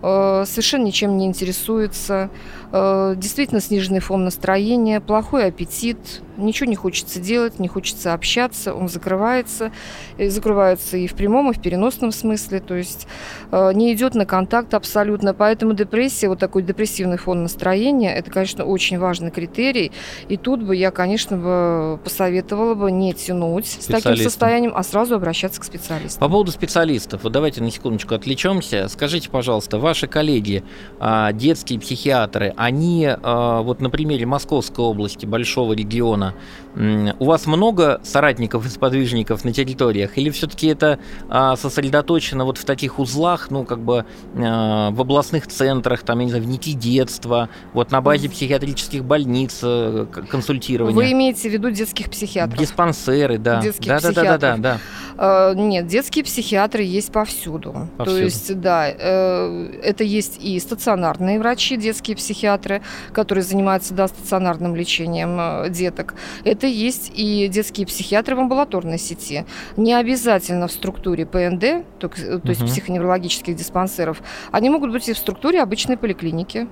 Э, 0.00 0.44
совершенно 0.46 0.84
ничем 0.84 1.16
не 1.16 1.26
интересуется, 1.26 2.30
э, 2.72 3.14
действительно 3.16 3.60
сниженный 3.60 4.00
фон 4.00 4.24
настроения, 4.24 5.00
плохой 5.00 5.46
аппетит, 5.46 6.22
ничего 6.38 6.68
не 6.68 6.76
хочется 6.76 7.20
делать, 7.20 7.58
не 7.58 7.68
хочется 7.68 8.14
общаться, 8.14 8.74
он 8.74 8.88
закрывается, 8.88 9.72
и 10.16 10.28
закрывается 10.28 10.96
и 10.96 11.06
в 11.06 11.14
прямом, 11.14 11.50
и 11.50 11.54
в 11.54 11.60
переносном 11.60 12.12
смысле, 12.12 12.60
то 12.60 12.74
есть 12.74 13.06
э, 13.50 13.72
не 13.74 13.92
идет 13.92 14.14
на 14.14 14.24
контакт 14.24 14.74
абсолютно, 14.74 15.34
поэтому 15.34 15.74
депрессия, 15.74 16.28
вот 16.28 16.38
такой 16.38 16.62
депрессивный 16.62 17.18
фон 17.18 17.42
настроения, 17.42 18.14
это, 18.14 18.30
конечно, 18.30 18.64
очень 18.64 18.98
важный 18.98 19.30
критерий, 19.30 19.92
и 20.28 20.36
тут 20.36 20.62
бы 20.62 20.76
я, 20.76 20.90
конечно, 20.90 21.36
бы 21.36 21.98
посоветовала 22.02 22.74
бы 22.74 22.90
не 22.90 23.12
тянуть 23.12 23.66
с 23.66 23.86
таким 23.86 24.16
состоянием, 24.16 24.72
а 24.74 24.82
сразу 24.82 25.16
обращаться 25.16 25.60
к 25.60 25.64
специалисту. 25.64 26.20
По 26.20 26.28
поводу 26.28 26.52
специалистов, 26.52 27.24
вот 27.24 27.32
давайте 27.32 27.62
на 27.62 27.70
секундочку 27.70 28.14
отвлечемся, 28.14 28.88
скажите, 28.88 29.28
пожалуйста, 29.30 29.78
ваши 29.78 30.06
коллеги, 30.06 30.62
а, 31.00 31.32
детские 31.32 31.80
психиатры, 31.80 32.54
они 32.58 33.08
а, 33.08 33.62
вот 33.62 33.80
на 33.80 33.88
примере 33.88 34.26
Московской 34.26 34.84
области, 34.84 35.24
большого 35.24 35.74
региона, 35.74 36.34
у 36.74 37.24
вас 37.24 37.46
много 37.46 38.00
соратников 38.02 38.66
и 38.66 38.68
сподвижников 38.68 39.44
на 39.44 39.52
территориях, 39.52 40.18
или 40.18 40.30
все-таки 40.30 40.66
это 40.66 40.98
а, 41.28 41.54
сосредоточено 41.54 42.44
вот 42.44 42.58
в 42.58 42.64
таких 42.64 42.98
узлах, 42.98 43.50
ну, 43.50 43.64
как 43.64 43.78
бы 43.78 44.04
а, 44.36 44.90
в 44.90 45.00
областных 45.00 45.46
центрах, 45.46 46.02
там, 46.02 46.18
я 46.18 46.24
не 46.24 46.30
знаю, 46.30 46.44
в 46.44 46.48
нити 46.48 46.72
детства, 46.72 47.48
вот 47.74 47.92
на 47.92 48.00
базе 48.00 48.28
психиатрических 48.28 49.04
больниц 49.04 49.60
э, 49.62 50.06
консультирования? 50.28 50.96
Вы 50.96 51.12
имеете 51.12 51.48
в 51.48 51.52
виду 51.52 51.70
детских 51.70 52.10
психиатров? 52.10 52.58
Диспансеры, 52.58 53.38
да. 53.38 53.60
Детских 53.60 53.88
да, 53.88 53.98
психиатров. 53.98 54.24
Да, 54.24 54.38
да, 54.38 54.56
да, 54.56 54.62
да. 54.74 54.80
Нет, 55.18 55.86
детские 55.86 56.24
психиатры 56.24 56.82
есть 56.82 57.10
повсюду. 57.10 57.88
повсюду. 57.96 58.18
То 58.18 58.24
есть, 58.24 58.60
да, 58.60 58.88
э, 58.88 59.80
это 59.82 60.04
есть 60.04 60.38
и 60.40 60.58
стационарные 60.60 61.40
врачи, 61.40 61.76
детские 61.76 62.16
психиатры, 62.16 62.82
которые 63.12 63.42
занимаются 63.42 63.94
да, 63.94 64.06
стационарным 64.06 64.76
лечением 64.76 65.36
э, 65.40 65.70
деток. 65.70 66.14
Это 66.44 66.68
есть 66.68 67.10
и 67.14 67.48
детские 67.48 67.86
психиатры 67.86 68.36
в 68.36 68.40
амбулаторной 68.40 68.98
сети. 68.98 69.44
Не 69.76 69.94
обязательно 69.94 70.68
в 70.68 70.72
структуре 70.72 71.26
ПНД, 71.26 71.84
то, 71.98 72.08
то 72.08 72.40
есть 72.44 72.62
угу. 72.62 72.70
психоневрологических 72.70 73.56
диспансеров. 73.56 74.22
Они 74.52 74.70
могут 74.70 74.92
быть 74.92 75.08
и 75.08 75.12
в 75.12 75.18
структуре 75.18 75.60
обычной 75.60 75.96
поликлиники. 75.96 76.68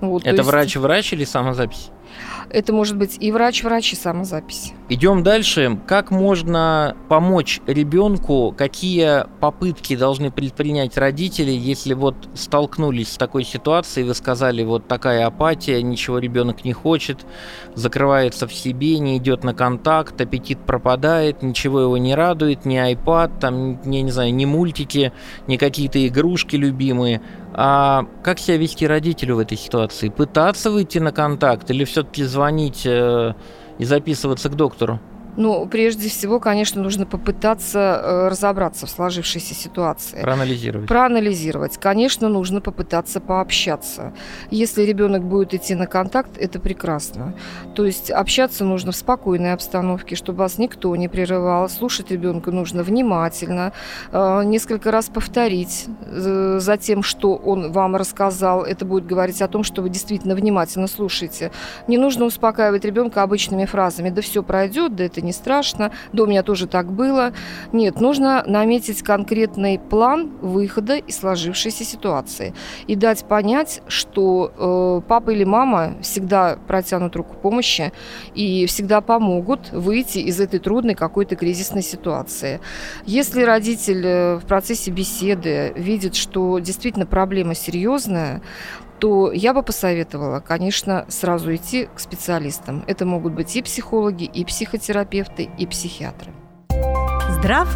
Вот, 0.00 0.26
Это 0.26 0.42
врач-врач 0.42 1.12
или 1.12 1.24
самозапись? 1.24 1.90
Это 2.50 2.72
может 2.72 2.96
быть 2.96 3.16
и 3.20 3.30
врач-врач, 3.30 3.92
и 3.92 3.96
самозапись. 3.96 4.72
Идем 4.88 5.22
дальше. 5.22 5.78
Как 5.86 6.10
можно 6.10 6.96
помочь 7.08 7.60
ребенку? 7.66 8.52
Какие 8.56 9.24
попытки 9.38 9.94
должны 9.94 10.30
предпринять 10.32 10.96
родители, 10.98 11.52
если 11.52 11.94
вот 11.94 12.16
столкнулись 12.34 13.12
с 13.12 13.16
такой 13.16 13.44
ситуацией, 13.44 14.06
вы 14.06 14.14
сказали, 14.14 14.64
вот 14.64 14.88
такая 14.88 15.26
апатия, 15.26 15.80
ничего 15.82 16.18
ребенок 16.18 16.64
не 16.64 16.72
хочет, 16.72 17.24
закрывается 17.74 18.48
в 18.48 18.52
себе, 18.52 18.98
не 18.98 19.18
идет 19.18 19.44
на 19.44 19.54
контакт, 19.54 20.20
аппетит 20.20 20.58
пропадает, 20.58 21.42
ничего 21.42 21.80
его 21.80 21.96
не 21.98 22.14
радует, 22.16 22.64
ни 22.64 22.76
iPad, 22.76 23.38
там, 23.38 23.80
не, 23.82 24.02
не 24.02 24.10
знаю, 24.10 24.34
ни 24.34 24.44
мультики, 24.44 25.12
ни 25.46 25.56
какие-то 25.56 26.04
игрушки 26.06 26.56
любимые. 26.56 27.20
А 27.62 28.06
как 28.22 28.38
себя 28.38 28.56
вести 28.56 28.86
родителю 28.86 29.36
в 29.36 29.38
этой 29.38 29.58
ситуации? 29.58 30.08
Пытаться 30.08 30.70
выйти 30.70 30.96
на 30.96 31.12
контакт 31.12 31.70
или 31.70 31.84
все-таки 31.84 32.24
звонить 32.24 32.86
э, 32.86 33.34
и 33.78 33.84
записываться 33.84 34.48
к 34.48 34.56
доктору? 34.56 34.98
Ну, 35.36 35.66
прежде 35.66 36.08
всего, 36.08 36.40
конечно, 36.40 36.82
нужно 36.82 37.06
попытаться 37.06 37.78
э, 38.02 38.28
разобраться 38.28 38.86
в 38.86 38.90
сложившейся 38.90 39.54
ситуации. 39.54 40.20
Проанализировать. 40.22 40.88
Проанализировать. 40.88 41.78
Конечно, 41.78 42.28
нужно 42.28 42.60
попытаться 42.60 43.20
пообщаться. 43.20 44.12
Если 44.50 44.82
ребенок 44.82 45.24
будет 45.24 45.54
идти 45.54 45.74
на 45.74 45.86
контакт, 45.86 46.36
это 46.36 46.58
прекрасно. 46.58 47.34
То 47.74 47.86
есть 47.86 48.10
общаться 48.10 48.64
нужно 48.64 48.92
в 48.92 48.96
спокойной 48.96 49.52
обстановке, 49.52 50.16
чтобы 50.16 50.38
вас 50.38 50.58
никто 50.58 50.94
не 50.96 51.08
прерывал. 51.08 51.68
Слушать 51.68 52.10
ребенка 52.10 52.50
нужно 52.50 52.82
внимательно, 52.82 53.72
э, 54.12 54.42
несколько 54.44 54.90
раз 54.90 55.08
повторить 55.08 55.86
э, 56.02 56.58
за 56.60 56.76
тем, 56.76 57.02
что 57.02 57.36
он 57.36 57.72
вам 57.72 57.96
рассказал. 57.96 58.64
Это 58.64 58.84
будет 58.84 59.06
говорить 59.06 59.42
о 59.42 59.48
том, 59.48 59.64
что 59.64 59.82
вы 59.82 59.90
действительно 59.90 60.34
внимательно 60.34 60.86
слушаете. 60.86 61.52
Не 61.86 61.98
нужно 61.98 62.24
успокаивать 62.24 62.84
ребенка 62.84 63.22
обычными 63.22 63.64
фразами. 63.64 64.10
Да 64.10 64.22
все 64.22 64.42
пройдет, 64.42 64.96
да 64.96 65.04
это 65.04 65.19
это 65.20 65.26
не 65.26 65.32
страшно, 65.32 65.92
у 66.12 66.26
меня 66.26 66.42
тоже 66.42 66.66
так 66.66 66.90
было. 66.90 67.32
Нет, 67.72 68.00
нужно 68.00 68.42
наметить 68.46 69.02
конкретный 69.02 69.78
план 69.78 70.30
выхода 70.40 70.96
из 70.96 71.18
сложившейся 71.18 71.84
ситуации 71.84 72.54
и 72.86 72.96
дать 72.96 73.24
понять, 73.24 73.82
что 73.86 74.52
э, 74.56 75.08
папа 75.08 75.30
или 75.30 75.44
мама 75.44 75.96
всегда 76.02 76.56
протянут 76.66 77.14
руку 77.16 77.36
помощи 77.36 77.92
и 78.34 78.66
всегда 78.66 79.00
помогут 79.00 79.70
выйти 79.72 80.18
из 80.18 80.40
этой 80.40 80.58
трудной 80.58 80.94
какой-то 80.94 81.36
кризисной 81.36 81.82
ситуации. 81.82 82.60
Если 83.06 83.42
родитель 83.42 84.06
э, 84.06 84.36
в 84.36 84.46
процессе 84.46 84.90
беседы 84.90 85.72
видит, 85.76 86.14
что 86.14 86.58
действительно 86.58 87.06
проблема 87.06 87.54
серьезная, 87.54 88.42
то 89.00 89.32
я 89.32 89.54
бы 89.54 89.62
посоветовала, 89.62 90.40
конечно, 90.40 91.06
сразу 91.08 91.54
идти 91.54 91.88
к 91.94 91.98
специалистам. 91.98 92.84
Это 92.86 93.06
могут 93.06 93.32
быть 93.32 93.56
и 93.56 93.62
психологи, 93.62 94.24
и 94.24 94.44
психотерапевты, 94.44 95.48
и 95.58 95.66
психиатры. 95.66 96.32
Здрав 97.30 97.68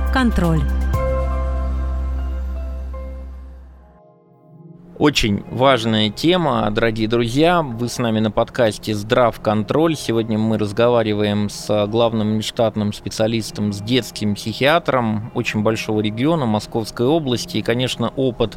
Очень 5.05 5.45
важная 5.51 6.09
тема, 6.09 6.71
дорогие 6.71 7.07
друзья. 7.09 7.61
Вы 7.61 7.91
с 7.91 7.99
нами 7.99 8.21
на 8.21 8.31
подкасте 8.31 8.95
«Здрав 8.95 9.39
контроль». 9.39 9.97
Сегодня 9.97 10.39
мы 10.39 10.57
разговариваем 10.57 11.51
с 11.51 11.87
главным 11.89 12.41
штатным 12.41 12.95
специалистом, 12.95 13.75
с 13.75 13.83
детским 13.83 14.35
психиатром 14.35 15.31
очень 15.35 15.63
большого 15.63 16.01
региона 16.01 16.47
Московской 16.47 17.05
области. 17.05 17.59
И, 17.59 17.63
конечно, 17.63 18.15
опыт 18.17 18.57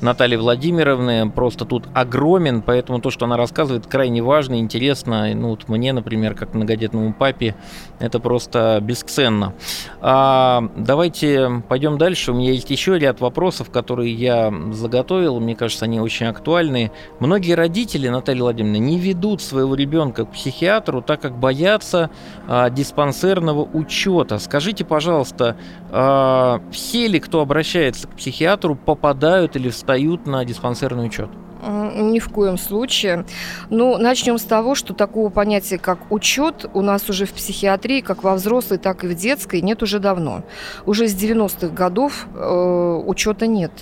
Натальи 0.00 0.36
Владимировны 0.36 1.30
просто 1.30 1.66
тут 1.66 1.84
огромен, 1.92 2.62
поэтому 2.62 2.98
то, 3.02 3.10
что 3.10 3.26
она 3.26 3.36
рассказывает, 3.36 3.86
крайне 3.86 4.22
важно, 4.22 4.58
интересно. 4.60 5.34
Ну, 5.34 5.50
вот 5.50 5.68
мне, 5.68 5.92
например, 5.92 6.34
как 6.34 6.54
многодетному 6.54 7.12
папе, 7.12 7.54
это 7.98 8.18
просто 8.18 8.78
бесценно. 8.80 9.52
А, 10.00 10.70
давайте 10.74 11.62
пойдем 11.68 11.98
дальше. 11.98 12.32
У 12.32 12.34
меня 12.34 12.52
есть 12.52 12.70
еще 12.70 12.98
ряд 12.98 13.20
вопросов, 13.20 13.70
которые 13.70 14.14
я 14.14 14.50
заготовил. 14.72 15.38
Мне 15.38 15.54
кажется, 15.54 15.81
они 15.82 16.00
очень 16.00 16.26
актуальны. 16.26 16.90
Многие 17.20 17.54
родители, 17.54 18.08
Наталья 18.08 18.42
Владимировна, 18.42 18.78
не 18.78 18.98
ведут 18.98 19.42
своего 19.42 19.74
ребенка 19.74 20.24
к 20.24 20.32
психиатру, 20.32 21.02
так 21.02 21.20
как 21.20 21.38
боятся 21.38 22.10
а, 22.48 22.70
диспансерного 22.70 23.62
учета. 23.62 24.38
Скажите, 24.38 24.84
пожалуйста, 24.84 25.56
а, 25.90 26.62
все 26.70 27.06
ли, 27.08 27.20
кто 27.20 27.40
обращается 27.40 28.08
к 28.08 28.16
психиатру, 28.16 28.74
попадают 28.74 29.56
или 29.56 29.68
встают 29.68 30.26
на 30.26 30.44
диспансерный 30.44 31.06
учет? 31.06 31.28
Ни 31.94 32.18
в 32.18 32.28
коем 32.28 32.58
случае. 32.58 33.24
Ну, 33.70 33.98
начнем 33.98 34.38
с 34.38 34.44
того, 34.44 34.74
что 34.74 34.94
такого 34.94 35.28
понятия, 35.28 35.78
как 35.78 36.10
учет, 36.10 36.66
у 36.74 36.80
нас 36.80 37.08
уже 37.10 37.26
в 37.26 37.32
психиатрии, 37.32 38.00
как 38.00 38.22
во 38.22 38.34
взрослой, 38.34 38.78
так 38.78 39.04
и 39.04 39.08
в 39.08 39.14
детской, 39.14 39.60
нет 39.60 39.82
уже 39.82 39.98
давно. 39.98 40.42
Уже 40.86 41.06
с 41.06 41.14
90-х 41.14 41.68
годов 41.68 42.26
э, 42.34 43.02
учета 43.06 43.46
нет. 43.46 43.72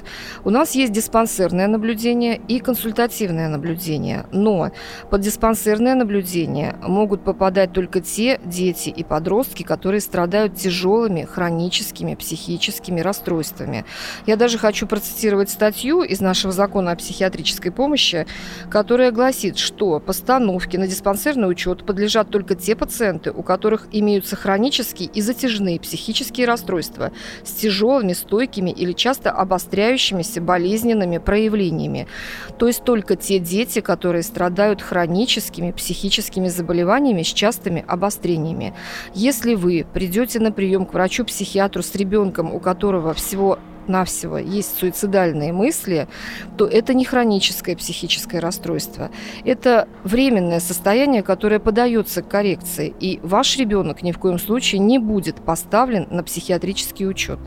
У 0.45 0.51
нас 0.51 0.75
есть 0.75 0.93
диспансерное 0.93 1.69
наблюдение 1.69 2.41
и 2.49 2.59
консультативное 2.59 3.49
наблюдение. 3.49 4.27
Но 4.33 4.71
под 5.11 5.21
диспансерное 5.21 5.95
наблюдение 5.95 6.77
могут 6.83 7.23
попадать 7.23 7.73
только 7.73 8.01
те 8.01 8.41
дети 8.45 8.89
и 8.89 9.05
подростки, 9.05 9.63
которые 9.63 10.01
страдают 10.01 10.57
тяжелыми 10.57 11.23
хроническими 11.23 12.15
психическими 12.15 13.01
расстройствами. 13.01 13.85
Я 14.27 14.37
даже 14.37 14.59
хочу 14.59 14.87
процитировать 14.87 15.51
статью 15.51 16.03
из 16.03 16.21
нашего 16.21 16.53
закона 16.53 16.93
о 16.93 16.97
психиатрической 16.97 17.61
медицинской 17.61 17.71
помощи, 18.01 18.27
которая 18.71 19.11
гласит, 19.11 19.59
что 19.59 20.01
постановке 20.01 20.79
на 20.79 20.87
диспансерный 20.87 21.51
учет 21.51 21.85
подлежат 21.85 22.31
только 22.31 22.55
те 22.55 22.75
пациенты, 22.75 23.31
у 23.31 23.43
которых 23.43 23.89
имеются 23.93 24.37
хронические 24.37 25.09
и 25.09 25.21
затяжные 25.21 25.79
психические 25.79 26.47
расстройства 26.47 27.13
с 27.45 27.53
тяжелыми, 27.53 28.15
стойкими 28.15 28.71
или 28.71 28.93
часто 28.93 29.31
обостряющимися 29.31 30.41
болезненными 30.41 31.19
проявлениями. 31.19 32.07
То 32.59 32.67
есть 32.67 32.85
только 32.85 33.17
те 33.17 33.39
дети, 33.39 33.81
которые 33.81 34.23
страдают 34.23 34.81
хроническими 34.83 35.73
психическими 35.73 36.49
заболеваниями 36.49 37.23
с 37.23 37.33
частыми 37.33 37.85
обострениями. 37.87 38.73
Если 39.15 39.55
вы 39.55 39.87
придете 39.93 40.41
на 40.41 40.53
прием 40.53 40.87
к 40.87 40.95
врачу-психиатру 40.95 41.83
с 41.83 41.95
ребенком, 41.95 42.55
у 42.55 42.61
которого 42.61 43.13
всего 43.13 43.59
навсего 43.89 44.39
есть 44.39 44.79
суицидальные 44.79 45.53
мысли, 45.53 46.09
то 46.57 46.67
это 46.67 46.95
не 46.95 47.05
хроническое 47.05 47.77
психическое 47.77 48.41
расстройство. 48.41 49.11
Это 49.45 49.89
временное 50.05 50.61
состояние, 50.61 51.23
которое 51.23 51.59
подается 51.59 52.23
к 52.23 52.29
коррекции. 52.29 52.95
И 53.01 53.21
ваш 53.23 53.57
ребенок 53.57 54.03
ни 54.03 54.13
в 54.13 54.19
коем 54.19 54.39
случае 54.39 54.81
не 54.81 54.99
будет 54.99 55.37
поставлен 55.37 56.07
на 56.11 56.23
психиатрический 56.23 57.07
учет. 57.09 57.39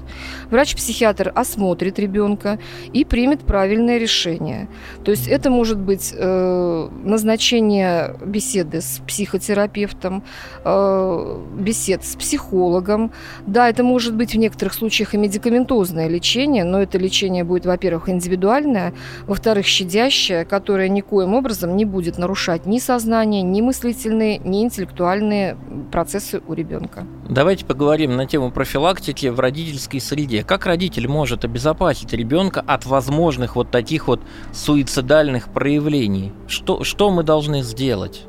Врач-психиатр 0.49 1.31
осмотрит 1.35 1.99
ребенка 1.99 2.59
и 2.91 3.05
примет 3.05 3.41
правильное 3.41 3.97
решение. 3.97 4.67
То 5.03 5.11
есть 5.11 5.27
это 5.27 5.49
может 5.49 5.79
быть 5.79 6.13
э, 6.15 6.89
назначение 7.03 8.15
беседы 8.25 8.81
с 8.81 9.01
психотерапевтом, 9.07 10.23
э, 10.63 11.43
бесед 11.59 12.03
с 12.03 12.15
психологом. 12.15 13.11
Да, 13.45 13.69
это 13.69 13.83
может 13.83 14.15
быть 14.15 14.33
в 14.33 14.37
некоторых 14.37 14.73
случаях 14.73 15.13
и 15.13 15.17
медикаментозное 15.17 16.07
лечение, 16.07 16.22
лечение, 16.23 16.63
но 16.63 16.81
это 16.81 16.97
лечение 16.97 17.43
будет, 17.43 17.65
во-первых, 17.65 18.07
индивидуальное, 18.07 18.93
во-вторых, 19.27 19.65
щадящее, 19.65 20.45
которое 20.45 20.87
никоим 20.87 21.33
образом 21.33 21.75
не 21.75 21.83
будет 21.83 22.17
нарушать 22.17 22.65
ни 22.65 22.79
сознание, 22.79 23.41
ни 23.41 23.59
мыслительные, 23.59 24.37
ни 24.37 24.63
интеллектуальные 24.63 25.57
процессы 25.91 26.41
у 26.47 26.53
ребенка. 26.53 27.05
Давайте 27.27 27.65
поговорим 27.65 28.15
на 28.15 28.25
тему 28.25 28.51
профилактики 28.51 29.27
в 29.27 29.39
родительской 29.39 29.99
среде. 29.99 30.43
Как 30.43 30.65
родитель 30.65 31.09
может 31.09 31.43
обезопасить 31.43 32.13
ребенка 32.13 32.63
от 32.65 32.85
возможных 32.85 33.57
вот 33.57 33.69
таких 33.69 34.07
вот 34.07 34.21
суицидальных 34.53 35.49
проявлений? 35.49 36.31
Что, 36.47 36.85
что 36.85 37.11
мы 37.11 37.23
должны 37.23 37.63
сделать? 37.63 38.23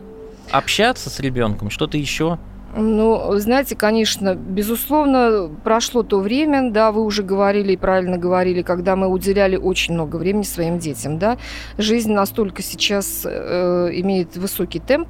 Общаться 0.51 1.11
с 1.11 1.21
ребенком, 1.21 1.71
что-то 1.71 1.97
еще? 1.97 2.39
Ну, 2.77 3.39
знаете, 3.39 3.77
конечно, 3.77 4.35
безусловно, 4.35 5.49
прошло 5.63 6.03
то 6.03 6.19
время, 6.19 6.71
да, 6.71 6.91
вы 6.91 7.03
уже 7.03 7.23
говорили 7.23 7.73
и 7.73 7.77
правильно 7.77 8.19
говорили, 8.19 8.63
когда 8.63 8.97
мы 8.97 9.07
уделяли 9.07 9.57
очень 9.57 9.95
много 9.95 10.17
времени 10.17 10.43
своим 10.43 10.79
детям, 10.81 11.19
да. 11.19 11.39
Жизнь 11.79 12.13
настолько 12.13 12.63
сейчас 12.63 13.23
э, 13.25 13.91
имеет 13.93 14.37
высокий 14.37 14.81
темп, 14.81 15.09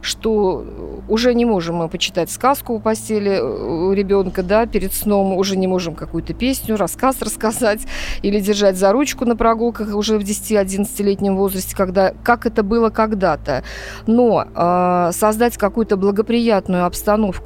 что 0.00 0.64
уже 1.08 1.34
не 1.34 1.44
можем 1.44 1.76
мы 1.76 1.88
почитать 1.88 2.30
сказку 2.30 2.74
у 2.74 2.80
постели 2.80 3.32
э, 3.32 3.42
у 3.42 3.92
ребенка, 3.92 4.42
да, 4.42 4.66
перед 4.66 4.92
сном, 4.92 5.36
уже 5.36 5.56
не 5.56 5.66
можем 5.66 5.94
какую-то 5.94 6.34
песню, 6.34 6.76
рассказ 6.76 7.20
рассказать 7.22 7.86
или 8.22 8.40
держать 8.40 8.76
за 8.76 8.92
ручку 8.92 9.24
на 9.24 9.36
прогулках 9.36 9.94
уже 9.94 10.18
в 10.18 10.22
10-11-летнем 10.22 11.36
возрасте, 11.36 11.76
когда, 11.76 12.12
как 12.22 12.46
это 12.46 12.62
было 12.62 12.90
когда-то. 12.90 13.62
Но 14.06 14.46
э, 14.54 15.10
создать 15.12 15.56
какую-то 15.56 15.96
благоприятную 15.96 16.84
обстановку 16.84 16.97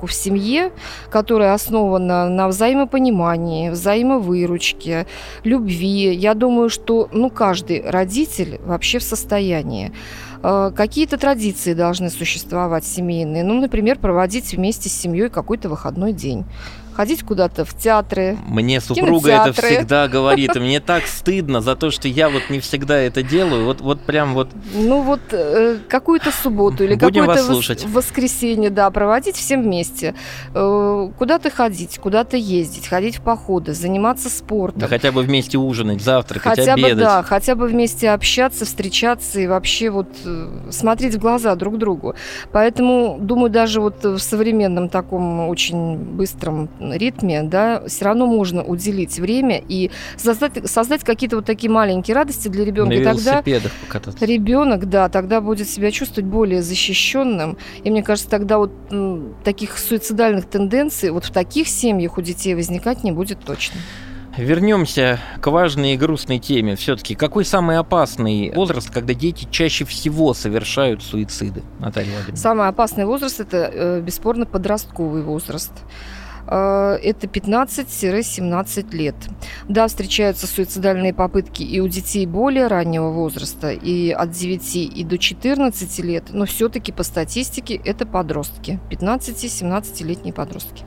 в 0.06 0.12
семье, 0.12 0.72
которая 1.10 1.54
основана 1.54 2.28
на 2.28 2.48
взаимопонимании, 2.48 3.70
взаимовыручке, 3.70 5.06
любви, 5.44 6.14
я 6.14 6.34
думаю, 6.34 6.68
что 6.68 7.08
ну, 7.12 7.30
каждый 7.30 7.82
родитель 7.88 8.60
вообще 8.64 8.98
в 8.98 9.02
состоянии. 9.02 9.92
Э, 10.42 10.72
какие-то 10.74 11.18
традиции 11.18 11.74
должны 11.74 12.10
существовать 12.10 12.84
семейные. 12.84 13.44
Ну, 13.44 13.60
например, 13.60 13.98
проводить 13.98 14.52
вместе 14.52 14.88
с 14.88 14.92
семьей 14.92 15.28
какой-то 15.28 15.68
выходной 15.68 16.12
день 16.12 16.44
ходить 16.92 17.22
куда-то 17.22 17.64
в 17.64 17.76
театры. 17.76 18.37
Мне 18.46 18.81
супруга 18.81 19.31
это 19.31 19.52
всегда 19.52 20.09
говорит, 20.09 20.55
мне 20.57 20.81
так 20.85 21.07
стыдно 21.07 21.61
за 21.61 21.76
то, 21.76 21.90
что 21.90 22.09
я 22.09 22.28
вот 22.28 22.42
не 22.50 22.61
всегда 22.61 22.98
это 22.98 23.22
делаю, 23.22 23.64
вот, 23.64 23.81
вот 23.81 24.00
прям 24.02 24.35
вот. 24.35 24.48
Ну 24.74 25.02
вот 25.02 25.20
э, 25.33 25.78
какую-то 25.88 26.31
субботу 26.31 26.85
или 26.85 26.94
какое-то 26.94 27.42
вос- 27.52 27.87
воскресенье, 27.87 28.70
да, 28.70 28.90
проводить 28.90 29.37
всем 29.37 29.62
вместе, 29.62 30.14
э, 30.55 31.11
куда-то 31.18 31.50
ходить, 31.50 31.98
куда-то 31.98 32.37
ездить, 32.37 32.88
ходить 32.88 33.16
в 33.16 33.22
походы, 33.22 33.74
заниматься 33.74 34.28
спортом. 34.28 34.81
Да 34.81 34.88
хотя 34.88 35.12
бы 35.12 35.22
вместе 35.22 35.59
ужинать, 35.59 36.02
завтракать, 36.02 36.57
хотя 36.57 36.74
обедать. 36.74 36.94
Бы, 36.94 37.00
да, 37.00 37.22
хотя 37.22 37.55
бы 37.55 37.66
вместе 37.66 38.11
общаться, 38.11 38.64
встречаться 38.64 39.40
и 39.40 39.46
вообще 39.46 39.90
вот 39.90 40.09
э, 40.24 40.48
смотреть 40.70 41.14
в 41.14 41.18
глаза 41.18 41.55
друг 41.55 41.78
другу. 41.78 42.14
Поэтому, 42.52 43.18
думаю, 43.20 43.50
даже 43.50 43.81
вот 43.81 44.05
в 44.05 44.18
современном 44.18 44.88
таком 44.88 45.48
очень 45.48 45.96
быстром 45.96 46.68
ритме, 46.92 47.42
да, 47.42 47.82
все 47.86 48.06
равно 48.06 48.26
можно 48.26 48.62
уделить 48.64 49.18
время 49.18 49.62
и 49.68 49.90
создать, 50.16 50.68
создать 50.68 51.04
какие-то 51.04 51.36
вот 51.36 51.44
такие 51.44 51.70
маленькие 51.70 52.14
радости 52.14 52.48
для 52.48 52.64
ребенка. 52.64 52.94
и 52.94 53.04
тогда 53.04 53.42
покататься. 53.86 54.24
ребенок, 54.24 54.88
да, 54.88 55.08
тогда 55.08 55.40
будет 55.40 55.68
себя 55.68 55.90
чувствовать 55.90 56.28
более 56.28 56.62
защищенным. 56.62 57.58
И 57.84 57.90
мне 57.90 58.02
кажется, 58.02 58.30
тогда 58.30 58.58
вот 58.58 58.72
м, 58.90 59.34
таких 59.44 59.78
суицидальных 59.78 60.46
тенденций 60.46 61.10
вот 61.10 61.24
в 61.24 61.30
таких 61.30 61.68
семьях 61.68 62.18
у 62.18 62.22
детей 62.22 62.54
возникать 62.54 63.04
не 63.04 63.12
будет 63.12 63.40
точно. 63.44 63.80
Вернемся 64.36 65.20
к 65.42 65.46
важной 65.48 65.92
и 65.92 65.96
грустной 65.98 66.38
теме. 66.38 66.74
Все-таки 66.76 67.14
какой 67.14 67.44
самый 67.44 67.76
опасный 67.76 68.50
возраст, 68.54 68.90
когда 68.90 69.12
дети 69.12 69.46
чаще 69.50 69.84
всего 69.84 70.32
совершают 70.32 71.02
суициды, 71.02 71.62
Наталья 71.78 72.12
Владимировна? 72.12 72.36
Самый 72.36 72.68
опасный 72.68 73.04
возраст 73.04 73.40
это 73.40 73.70
э, 73.72 74.00
бесспорно 74.00 74.46
подростковый 74.46 75.22
возраст. 75.22 75.72
Э, 76.46 76.98
это 77.02 77.26
15-17 77.26 78.94
лет. 78.94 79.14
Да, 79.68 79.87
встречаются 79.88 80.46
суицидальные 80.46 81.14
попытки 81.14 81.62
и 81.62 81.81
у 81.81 81.88
детей 81.88 82.26
более 82.26 82.66
раннего 82.66 83.11
возраста, 83.11 83.70
и 83.70 84.11
от 84.11 84.31
9 84.31 84.76
и 84.76 85.05
до 85.05 85.18
14 85.18 85.98
лет, 86.00 86.24
но 86.33 86.46
все-таки 86.46 86.92
по 86.92 87.02
статистике 87.02 87.81
это 87.85 88.07
подростки, 88.07 88.81
15-17-летние 88.90 90.33
подростки. 90.35 90.85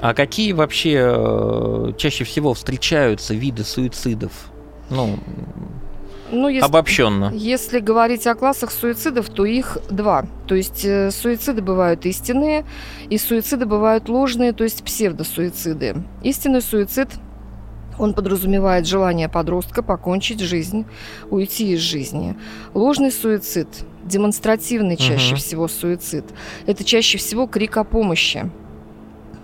А 0.00 0.12
какие 0.12 0.52
вообще 0.52 1.14
э, 1.14 1.92
чаще 1.96 2.24
всего 2.24 2.52
встречаются 2.52 3.34
виды 3.34 3.64
суицидов? 3.64 4.32
Ну, 4.90 5.18
ну, 6.30 6.48
если, 6.48 6.66
Обобщенно. 6.66 7.30
Если 7.34 7.78
говорить 7.78 8.26
о 8.26 8.34
классах 8.34 8.70
суицидов, 8.70 9.28
то 9.28 9.44
их 9.44 9.78
два. 9.90 10.26
То 10.46 10.54
есть 10.54 10.84
э, 10.84 11.10
суициды 11.10 11.62
бывают 11.62 12.04
истинные, 12.06 12.64
и 13.08 13.18
суициды 13.18 13.66
бывают 13.66 14.08
ложные, 14.08 14.52
то 14.52 14.64
есть 14.64 14.82
псевдосуициды. 14.82 15.96
Истинный 16.22 16.62
суицид 16.62 17.08
Он 17.98 18.12
подразумевает 18.12 18.86
желание 18.86 19.28
подростка 19.28 19.82
покончить 19.82 20.40
жизнь, 20.40 20.84
уйти 21.30 21.72
из 21.72 21.80
жизни. 21.80 22.36
Ложный 22.74 23.12
суицид, 23.12 23.68
демонстративный 24.04 24.96
чаще 24.96 25.34
угу. 25.34 25.40
всего 25.40 25.68
суицид, 25.68 26.24
это 26.66 26.84
чаще 26.84 27.18
всего 27.18 27.46
крик 27.46 27.76
о 27.76 27.84
помощи. 27.84 28.50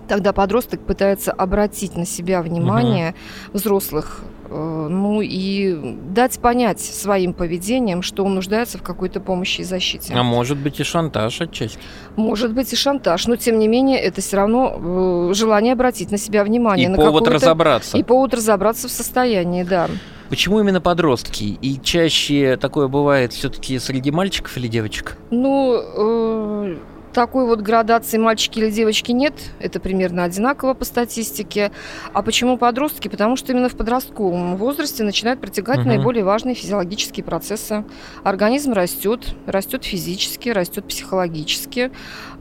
Тогда 0.08 0.32
подросток 0.32 0.80
пытается 0.80 1.32
обратить 1.32 1.96
на 1.96 2.04
себя 2.04 2.42
внимание 2.42 3.10
угу. 3.10 3.58
взрослых, 3.58 4.20
ну 4.52 5.20
и 5.22 5.96
дать 6.10 6.38
понять 6.38 6.80
своим 6.80 7.32
поведением, 7.32 8.02
что 8.02 8.24
он 8.24 8.34
нуждается 8.34 8.78
в 8.78 8.82
какой-то 8.82 9.20
помощи 9.20 9.62
и 9.62 9.64
защите. 9.64 10.14
А 10.14 10.22
может 10.22 10.58
быть 10.58 10.80
и 10.80 10.84
шантаж 10.84 11.40
отчасти. 11.40 11.78
Может 12.16 12.52
быть 12.52 12.72
и 12.72 12.76
шантаж, 12.76 13.26
но 13.26 13.36
тем 13.36 13.58
не 13.58 13.68
менее 13.68 13.98
это 13.98 14.20
все 14.20 14.36
равно 14.36 15.30
э, 15.30 15.34
желание 15.34 15.72
обратить 15.72 16.10
на 16.10 16.18
себя 16.18 16.44
внимание. 16.44 16.86
И 16.86 16.88
на 16.88 16.96
повод 16.96 17.28
разобраться. 17.28 17.96
И 17.96 18.02
повод 18.02 18.34
разобраться 18.34 18.88
в 18.88 18.90
состоянии, 18.90 19.62
да. 19.62 19.88
Почему 20.28 20.60
именно 20.60 20.80
подростки? 20.80 21.58
И 21.60 21.78
чаще 21.82 22.56
такое 22.56 22.88
бывает 22.88 23.34
все-таки 23.34 23.78
среди 23.78 24.10
мальчиков 24.10 24.56
или 24.56 24.66
девочек? 24.66 25.18
Ну, 25.30 25.74
э, 25.76 26.76
такой 27.12 27.46
вот 27.46 27.60
градации 27.60 28.18
мальчики 28.18 28.58
или 28.58 28.70
девочки 28.70 29.12
нет. 29.12 29.34
Это 29.60 29.80
примерно 29.80 30.24
одинаково 30.24 30.74
по 30.74 30.84
статистике. 30.84 31.70
А 32.12 32.22
почему 32.22 32.58
подростки? 32.58 33.08
Потому 33.08 33.36
что 33.36 33.52
именно 33.52 33.68
в 33.68 33.76
подростковом 33.76 34.56
возрасте 34.56 35.04
начинают 35.04 35.40
протекать 35.40 35.80
угу. 35.80 35.88
наиболее 35.88 36.24
важные 36.24 36.54
физиологические 36.54 37.24
процессы. 37.24 37.84
Организм 38.24 38.72
растет, 38.72 39.34
растет 39.46 39.84
физически, 39.84 40.48
растет 40.48 40.86
психологически. 40.86 41.92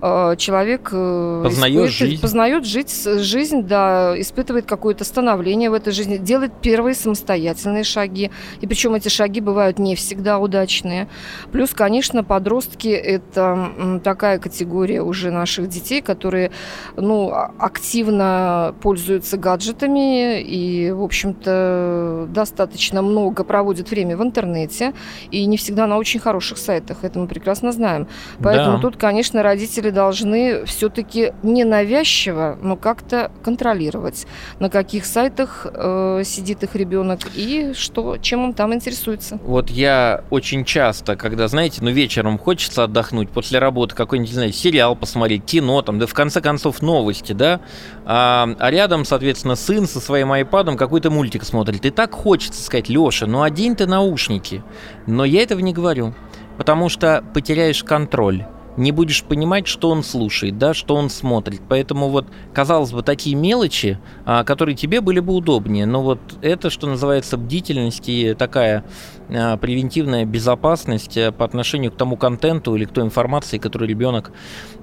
Э, 0.02 0.36
человек 0.38 0.90
э, 0.92 1.42
познает 1.44 1.92
жизнь. 1.92 2.22
познает 2.22 2.66
жить, 2.66 2.92
жизнь, 3.06 3.64
да, 3.64 4.14
испытывает 4.20 4.66
какое-то 4.66 5.04
становление 5.04 5.70
в 5.70 5.74
этой 5.74 5.94
жизни, 5.94 6.18
делает 6.18 6.54
первые 6.62 6.96
самостоятельные 6.96 7.84
шаги. 7.84 8.32
И 8.62 8.68
причем 8.68 8.96
эти 8.96 9.10
шаги 9.10 9.42
бывают 9.42 9.80
не 9.80 9.96
всегда 9.96 10.40
удачные. 10.40 11.08
Плюс, 11.52 11.72
конечно, 11.72 12.24
подростки– 12.24 12.88
это 12.90 14.02
такая 14.04 14.40
категория 14.40 14.61
категория 14.62 15.02
уже 15.02 15.32
наших 15.32 15.68
детей, 15.68 16.02
которые 16.02 16.52
ну, 16.96 17.32
а, 17.32 17.52
активно 17.58 18.76
пользуются 18.82 19.38
гаджетами 19.38 20.42
и, 20.42 20.92
в 20.92 21.02
общем-то, 21.02 22.28
достаточно 22.30 23.02
много 23.02 23.44
проводят 23.44 23.90
время 23.90 24.16
в 24.18 24.22
интернете 24.22 24.94
и 25.32 25.46
не 25.46 25.58
всегда 25.58 25.88
на 25.88 25.98
очень 25.98 26.20
хороших 26.20 26.60
сайтах. 26.60 26.98
Это 27.04 27.18
мы 27.18 27.28
прекрасно 27.28 27.72
знаем. 27.72 28.08
Поэтому 28.40 28.78
да. 28.78 28.82
тут, 28.82 28.98
конечно, 28.98 29.42
родители 29.42 29.90
должны 29.90 30.66
все-таки 30.66 31.34
ненавязчиво, 31.42 32.60
но 32.62 32.76
как-то 32.76 33.32
контролировать, 33.44 34.28
на 34.60 34.70
каких 34.70 35.06
сайтах 35.06 35.66
э, 35.74 36.22
сидит 36.24 36.64
их 36.64 36.76
ребенок 36.76 37.20
и 37.36 37.74
что, 37.74 38.18
чем 38.18 38.44
он 38.44 38.54
там 38.54 38.74
интересуется. 38.74 39.40
Вот 39.44 39.72
я 39.72 40.24
очень 40.30 40.66
часто, 40.66 41.16
когда, 41.16 41.48
знаете, 41.48 41.80
ну 41.82 41.90
вечером 41.90 42.38
хочется 42.38 42.84
отдохнуть 42.84 43.30
после 43.30 43.58
работы, 43.58 43.96
какой-нибудь, 43.96 44.30
не 44.30 44.36
знаю, 44.36 44.51
сериал 44.52 44.96
посмотреть, 44.96 45.46
кино, 45.46 45.82
там, 45.82 46.00
да 46.00 46.08
в 46.08 46.14
конце 46.14 46.42
концов 46.42 46.82
новости, 46.82 47.34
да, 47.34 47.62
а, 48.06 48.50
а 48.60 48.72
рядом, 48.72 49.06
соответственно, 49.06 49.56
сын 49.56 49.88
со 49.88 50.00
своим 50.00 50.32
айпадом 50.32 50.78
какой-то 50.78 51.10
мультик 51.10 51.44
смотрит. 51.44 51.86
И 51.86 51.90
так 51.90 52.14
хочется 52.14 52.64
сказать, 52.64 52.90
Леша, 52.90 53.26
ну 53.26 53.42
одень 53.42 53.76
ты 53.76 53.88
наушники. 53.88 54.64
Но 55.08 55.26
я 55.26 55.44
этого 55.44 55.60
не 55.60 55.74
говорю, 55.74 56.14
потому 56.58 56.90
что 56.90 57.24
потеряешь 57.34 57.84
контроль 57.84 58.46
не 58.78 58.92
будешь 58.92 59.24
понимать, 59.24 59.68
что 59.68 59.90
он 59.90 60.04
слушает, 60.04 60.58
да, 60.58 60.74
что 60.74 60.96
он 60.96 61.10
смотрит. 61.10 61.62
Поэтому 61.68 62.10
вот, 62.10 62.28
казалось 62.54 62.92
бы, 62.92 63.04
такие 63.04 63.36
мелочи, 63.36 64.00
а, 64.26 64.44
которые 64.44 64.76
тебе 64.76 65.02
были 65.02 65.20
бы 65.20 65.34
удобнее, 65.34 65.86
но 65.86 66.02
вот 66.02 66.20
это, 66.42 66.70
что 66.70 66.88
называется, 66.88 67.38
бдительность 67.38 68.08
и 68.08 68.34
такая 68.34 68.84
а, 69.30 69.58
превентивная 69.58 70.26
безопасность 70.26 71.16
э, 71.18 71.32
по 71.32 71.46
отношению 71.46 71.92
к 71.92 71.96
тому 71.96 72.18
контенту 72.18 72.76
или 72.76 72.86
к 72.86 72.92
той 72.92 73.06
информации, 73.06 73.58
которую 73.58 73.88
ребенок 73.88 74.32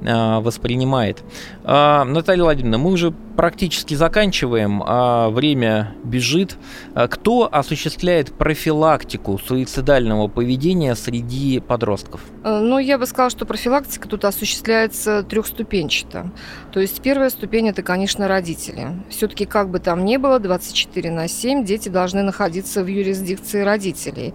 а, 0.07 0.41
воспринимает. 0.41 1.23
А, 1.65 2.05
Наталья 2.05 2.45
Владимировна, 2.45 2.79
мы 2.79 2.93
уже 2.93 3.13
практически 3.37 3.95
заканчиваем, 3.95 4.83
а 4.85 5.31
время 5.31 5.95
бежит. 6.03 6.57
Кто 6.95 7.49
осуществляет 7.51 8.33
профилактику 8.33 9.39
суицидального 9.39 10.29
поведения 10.29 10.97
среди 10.97 11.61
подростков? 11.61 12.21
Э, 12.43 12.61
ну, 12.61 12.79
я 12.79 12.99
бы 12.99 13.07
сказала, 13.07 13.31
что 13.31 13.45
профилактика 13.45 13.78
тут 13.87 14.25
осуществляется 14.25 15.23
трехступенчато. 15.23 16.31
То 16.73 16.81
есть 16.81 17.01
первая 17.01 17.31
ступень– 17.31 17.69
это, 17.71 17.83
конечно, 17.83 18.29
родители. 18.29 18.89
Все-таки 19.09 19.45
как 19.45 19.71
бы 19.71 19.79
там 19.79 20.05
ни 20.05 20.17
было, 20.17 20.39
24 20.39 21.11
на 21.11 21.29
7 21.29 21.65
дети 21.65 21.89
должны 21.89 22.23
находиться 22.23 22.83
в 22.83 22.87
юрисдикции 22.87 23.63
родителей. 23.63 24.35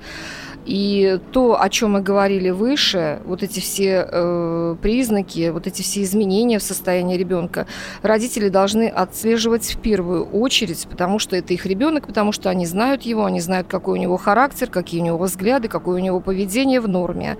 И 0.65 1.19
то, 1.31 1.61
о 1.61 1.69
чем 1.69 1.93
мы 1.93 2.01
говорили 2.01 2.49
выше, 2.49 3.19
вот 3.25 3.43
эти 3.43 3.59
все 3.59 4.07
э, 4.09 4.75
признаки, 4.81 5.49
вот 5.49 5.67
эти 5.67 5.81
все 5.81 6.03
изменения 6.03 6.59
в 6.59 6.63
состоянии 6.63 7.17
ребенка, 7.17 7.67
родители 8.01 8.49
должны 8.49 8.87
отслеживать 8.87 9.75
в 9.75 9.79
первую 9.79 10.25
очередь, 10.25 10.87
потому 10.89 11.19
что 11.19 11.35
это 11.35 11.53
их 11.53 11.65
ребенок, 11.65 12.07
потому 12.07 12.31
что 12.31 12.49
они 12.49 12.65
знают 12.65 13.03
его, 13.03 13.25
они 13.25 13.41
знают, 13.41 13.67
какой 13.67 13.99
у 13.99 14.01
него 14.01 14.17
характер, 14.17 14.69
какие 14.69 15.01
у 15.01 15.03
него 15.03 15.17
взгляды, 15.17 15.67
какое 15.67 15.95
у 15.95 16.03
него 16.03 16.21
поведение 16.21 16.79
в 16.79 16.87
норме. 16.87 17.37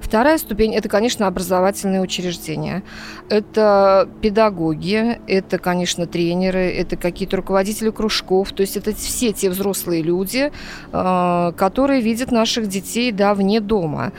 Вторая 0.00 0.38
ступень– 0.38 0.74
это, 0.76 0.88
конечно, 0.88 1.26
образовательные 1.26 2.00
учреждения. 2.00 2.82
Это 3.28 4.08
педагоги, 4.22 5.20
это, 5.26 5.58
конечно, 5.58 6.06
тренеры, 6.06 6.70
это 6.70 6.96
какие-то 6.96 7.36
руководители 7.36 7.90
кружков, 7.90 8.52
то 8.52 8.60
есть 8.60 8.76
это 8.76 8.94
все 8.94 9.32
те 9.32 9.50
взрослые 9.50 10.02
люди, 10.02 10.52
э, 10.92 11.52
которые 11.56 12.00
видят 12.00 12.30
наши 12.30 12.59
наших 12.60 12.68
детей 12.68 13.12
да, 13.12 13.34
вне 13.34 13.60
дома. 13.60 14.12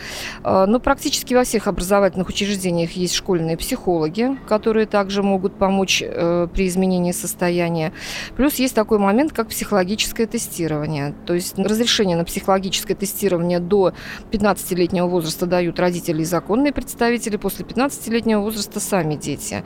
А, 0.43 0.65
Но 0.65 0.73
ну, 0.73 0.79
практически 0.79 1.33
во 1.33 1.43
всех 1.43 1.67
образовательных 1.67 2.29
учреждениях 2.29 2.91
есть 2.91 3.13
школьные 3.13 3.57
психологи, 3.57 4.37
которые 4.47 4.85
также 4.85 5.23
могут 5.23 5.57
помочь 5.57 6.03
э, 6.05 6.47
при 6.53 6.67
изменении 6.67 7.11
состояния. 7.11 7.93
Плюс 8.35 8.55
есть 8.55 8.75
такой 8.75 8.97
момент, 8.97 9.33
как 9.33 9.49
психологическое 9.49 10.25
тестирование. 10.25 11.13
То 11.25 11.33
есть 11.33 11.57
разрешение 11.57 12.17
на 12.17 12.23
психологическое 12.23 12.95
тестирование 12.95 13.59
до 13.59 13.93
15-летнего 14.31 15.07
возраста 15.07 15.45
дают 15.45 15.79
родители 15.79 16.21
и 16.21 16.25
законные 16.25 16.73
представители, 16.73 17.37
после 17.37 17.65
15-летнего 17.65 18.41
возраста 18.41 18.79
сами 18.79 19.15
дети. 19.15 19.63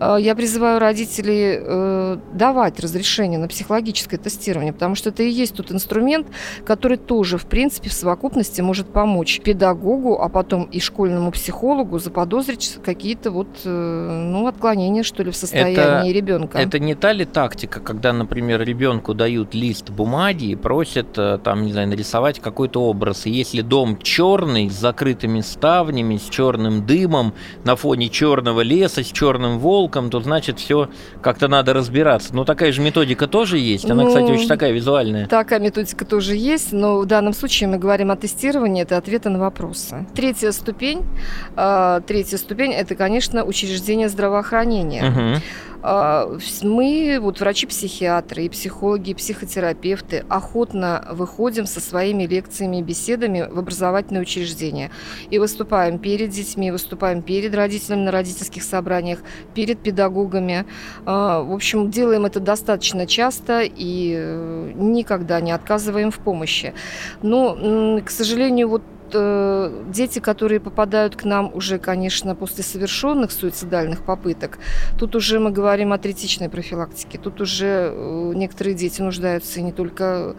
А, 0.00 0.16
я 0.16 0.34
призываю 0.34 0.78
родителей 0.78 1.58
э, 1.60 2.18
давать 2.32 2.80
разрешение 2.80 3.38
на 3.38 3.48
психологическое 3.48 4.18
тестирование, 4.18 4.72
потому 4.72 4.94
что 4.94 5.10
это 5.10 5.22
и 5.22 5.30
есть 5.30 5.54
тот 5.54 5.72
инструмент, 5.72 6.26
который 6.64 6.96
тоже, 6.96 7.38
в 7.38 7.46
принципе, 7.46 7.88
в 7.88 7.92
совокупности 8.16 8.62
может 8.62 8.86
помочь 8.86 9.40
педагогу, 9.44 10.18
а 10.20 10.28
потом 10.28 10.64
и 10.64 10.80
школьному 10.80 11.30
психологу 11.30 11.98
заподозрить 11.98 12.78
какие-то 12.82 13.30
вот, 13.30 13.48
э, 13.64 13.68
ну, 13.68 14.46
отклонения, 14.46 15.02
что 15.02 15.22
ли, 15.22 15.30
в 15.30 15.36
состоянии 15.36 16.10
это, 16.10 16.16
ребенка. 16.16 16.58
Это 16.58 16.78
не 16.78 16.94
та 16.94 17.12
ли 17.12 17.24
тактика, 17.24 17.80
когда, 17.80 18.12
например, 18.12 18.62
ребенку 18.62 19.12
дают 19.12 19.54
лист 19.54 19.90
бумаги 19.90 20.46
и 20.46 20.54
просят, 20.56 21.18
э, 21.18 21.38
там, 21.44 21.66
не 21.66 21.72
знаю, 21.72 21.88
нарисовать 21.88 22.40
какой-то 22.40 22.82
образ. 22.82 23.26
И 23.26 23.30
если 23.30 23.60
дом 23.60 23.98
черный, 23.98 24.70
с 24.70 24.74
закрытыми 24.74 25.42
ставнями, 25.42 26.16
с 26.16 26.28
черным 26.30 26.86
дымом, 26.86 27.34
на 27.64 27.76
фоне 27.76 28.08
черного 28.08 28.62
леса, 28.62 29.02
с 29.02 29.12
черным 29.12 29.58
волком, 29.58 30.10
то 30.10 30.20
значит 30.20 30.58
все 30.58 30.88
как-то 31.20 31.48
надо 31.48 31.74
разбираться. 31.74 32.34
Но 32.34 32.44
такая 32.44 32.72
же 32.72 32.80
методика 32.80 33.26
тоже 33.26 33.58
есть. 33.58 33.90
Она, 33.90 34.04
ну, 34.04 34.08
кстати, 34.08 34.30
очень 34.30 34.48
такая 34.48 34.72
визуальная. 34.72 35.26
Такая 35.26 35.60
методика 35.60 36.04
тоже 36.04 36.34
есть, 36.34 36.72
но 36.72 37.00
в 37.00 37.06
данном 37.06 37.34
случае 37.34 37.68
мы 37.68 37.78
говорим 37.78 38.05
тестировании, 38.14 38.82
это 38.82 38.96
ответы 38.96 39.30
на 39.30 39.40
вопросы. 39.40 40.06
Третья 40.14 40.52
ступень, 40.52 41.02
э, 41.56 42.00
третья 42.06 42.36
ступень– 42.36 42.72
это, 42.74 42.94
конечно, 42.94 43.44
учреждение 43.44 44.08
здравоохранения. 44.08 45.08
Угу. 45.08 45.42
Мы, 45.82 47.18
вот 47.20 47.40
врачи-психиатры, 47.40 48.44
и 48.44 48.48
психологи, 48.48 49.10
и 49.10 49.14
психотерапевты, 49.14 50.24
охотно 50.28 51.06
выходим 51.10 51.66
со 51.66 51.80
своими 51.80 52.24
лекциями 52.24 52.78
и 52.78 52.82
беседами 52.82 53.48
в 53.50 53.58
образовательные 53.58 54.22
учреждения. 54.22 54.90
И 55.30 55.38
выступаем 55.38 55.98
перед 55.98 56.30
детьми, 56.30 56.70
выступаем 56.70 57.22
перед 57.22 57.54
родителями 57.54 58.04
на 58.04 58.10
родительских 58.10 58.62
собраниях, 58.62 59.20
перед 59.54 59.78
педагогами. 59.78 60.66
А, 61.04 61.42
в 61.42 61.52
общем, 61.52 61.90
делаем 61.90 62.26
это 62.26 62.40
достаточно 62.40 63.06
часто 63.06 63.62
и 63.64 64.72
никогда 64.74 65.40
не 65.40 65.52
отказываем 65.52 66.10
в 66.10 66.18
помощи. 66.18 66.74
Но, 67.22 68.00
к 68.04 68.10
сожалению, 68.10 68.68
вот 68.68 68.82
э, 69.12 69.84
дети, 69.88 70.18
которые 70.18 70.60
попадают 70.60 71.16
к 71.16 71.24
нам 71.24 71.50
уже, 71.54 71.78
конечно, 71.78 72.34
после 72.34 72.64
совершенных 72.64 73.30
суицидальных 73.30 74.02
попыток, 74.02 74.58
тут 74.98 75.14
уже 75.14 75.38
мы 75.38 75.50
говорим 75.50 75.92
о 75.92 75.98
третичной 75.98 76.48
профилактике. 76.48 77.18
Тут 77.18 77.40
уже 77.40 77.92
э, 77.92 78.32
некоторые 78.34 78.74
дети 78.74 79.02
нуждаются 79.02 79.60
не 79.60 79.72
только 79.72 80.34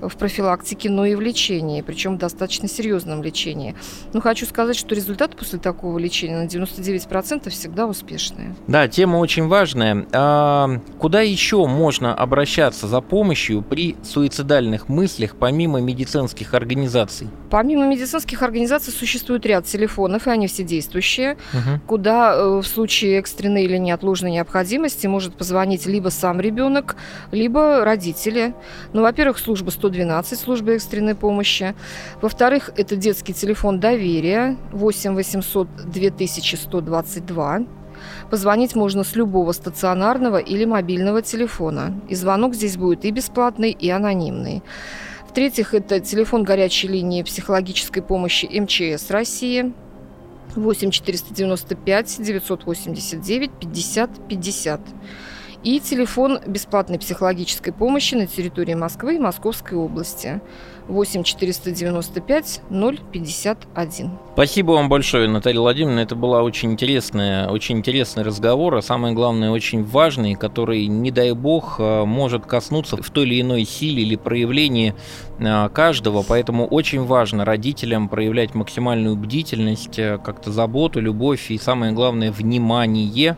в 0.00 0.16
профилактике, 0.16 0.90
но 0.90 1.06
и 1.06 1.14
в 1.14 1.20
лечении, 1.20 1.82
причем 1.82 2.16
в 2.16 2.18
достаточно 2.18 2.68
серьезном 2.68 3.22
лечении. 3.22 3.74
Но 4.12 4.20
хочу 4.20 4.46
сказать, 4.46 4.76
что 4.76 4.94
результаты 4.94 5.36
после 5.36 5.58
такого 5.58 5.98
лечения 5.98 6.38
на 6.38 6.46
99% 6.46 7.50
всегда 7.50 7.86
успешные. 7.86 8.54
Да, 8.66 8.88
тема 8.88 9.16
очень 9.16 9.46
важная. 9.46 10.06
А 10.12 10.80
куда 10.98 11.20
еще 11.20 11.66
можно 11.66 12.14
обращаться 12.14 12.86
за 12.86 13.00
помощью 13.00 13.62
при 13.62 13.96
суицидальных 14.02 14.88
мыслях, 14.88 15.36
помимо 15.36 15.80
медицинских 15.80 16.54
организаций? 16.54 17.28
Помимо 17.50 17.86
медицинских 17.86 18.07
организаций 18.42 18.92
существует 18.92 19.44
ряд 19.46 19.66
телефонов, 19.66 20.26
и 20.26 20.30
они 20.30 20.46
все 20.46 20.62
действующие, 20.62 21.36
угу. 21.52 21.80
куда 21.86 22.34
э, 22.34 22.58
в 22.58 22.66
случае 22.66 23.18
экстренной 23.18 23.64
или 23.64 23.76
неотложной 23.76 24.30
необходимости 24.32 25.06
может 25.06 25.34
позвонить 25.34 25.86
либо 25.86 26.08
сам 26.08 26.40
ребенок, 26.40 26.96
либо 27.32 27.84
родители. 27.84 28.54
Ну, 28.92 29.02
во-первых, 29.02 29.38
служба 29.38 29.70
112, 29.70 30.38
служба 30.38 30.72
экстренной 30.72 31.14
помощи. 31.14 31.74
Во-вторых, 32.20 32.70
это 32.76 32.96
детский 32.96 33.34
телефон 33.34 33.80
доверия 33.80 34.56
8 34.72 35.14
800 35.14 35.68
2122. 35.86 37.60
Позвонить 38.30 38.74
можно 38.74 39.04
с 39.04 39.16
любого 39.16 39.52
стационарного 39.52 40.38
или 40.38 40.64
мобильного 40.64 41.22
телефона. 41.22 42.00
И 42.08 42.14
звонок 42.14 42.54
здесь 42.54 42.76
будет 42.76 43.04
и 43.04 43.10
бесплатный, 43.10 43.70
и 43.70 43.90
анонимный. 43.90 44.62
В-третьих, 45.38 45.72
это 45.72 46.00
телефон 46.00 46.42
горячей 46.42 46.88
линии 46.88 47.22
психологической 47.22 48.02
помощи 48.02 48.46
МЧС 48.46 49.08
России. 49.12 49.72
8 50.56 50.90
495 50.90 52.16
989 52.18 53.50
50 53.60 54.28
50 54.28 54.80
и 55.62 55.78
телефон 55.78 56.40
бесплатной 56.44 56.98
психологической 56.98 57.72
помощи 57.72 58.16
на 58.16 58.26
территории 58.26 58.74
Москвы 58.74 59.14
и 59.14 59.18
Московской 59.20 59.78
области 59.78 60.40
8 60.88 61.22
495 61.22 62.62
051. 62.70 64.10
Спасибо 64.32 64.72
вам 64.72 64.88
большое, 64.88 65.28
Наталья 65.28 65.60
Владимировна. 65.60 66.00
Это 66.00 66.16
была 66.16 66.42
очень 66.42 66.72
интересная, 66.72 67.48
очень 67.48 67.78
интересный 67.78 68.22
разговор, 68.22 68.74
а 68.76 68.82
самое 68.82 69.14
главное, 69.14 69.50
очень 69.50 69.84
важный, 69.84 70.34
который, 70.34 70.86
не 70.86 71.10
дай 71.10 71.32
бог, 71.32 71.76
э, 71.78 72.04
может 72.04 72.46
коснуться 72.46 72.96
в 72.96 73.10
той 73.10 73.26
или 73.26 73.40
иной 73.40 73.64
силе 73.64 74.02
или 74.02 74.16
проявлении 74.16 74.94
э, 75.38 75.68
каждого. 75.68 76.24
Поэтому 76.26 76.66
очень 76.66 77.04
важно 77.04 77.44
родителям 77.44 78.08
проявлять 78.08 78.54
максимальную 78.54 79.16
бдительность, 79.16 79.98
э, 79.98 80.18
как-то 80.18 80.52
заботу, 80.52 81.00
любовь 81.00 81.50
и, 81.50 81.58
самое 81.58 81.92
главное, 81.92 82.32
внимание 82.32 83.36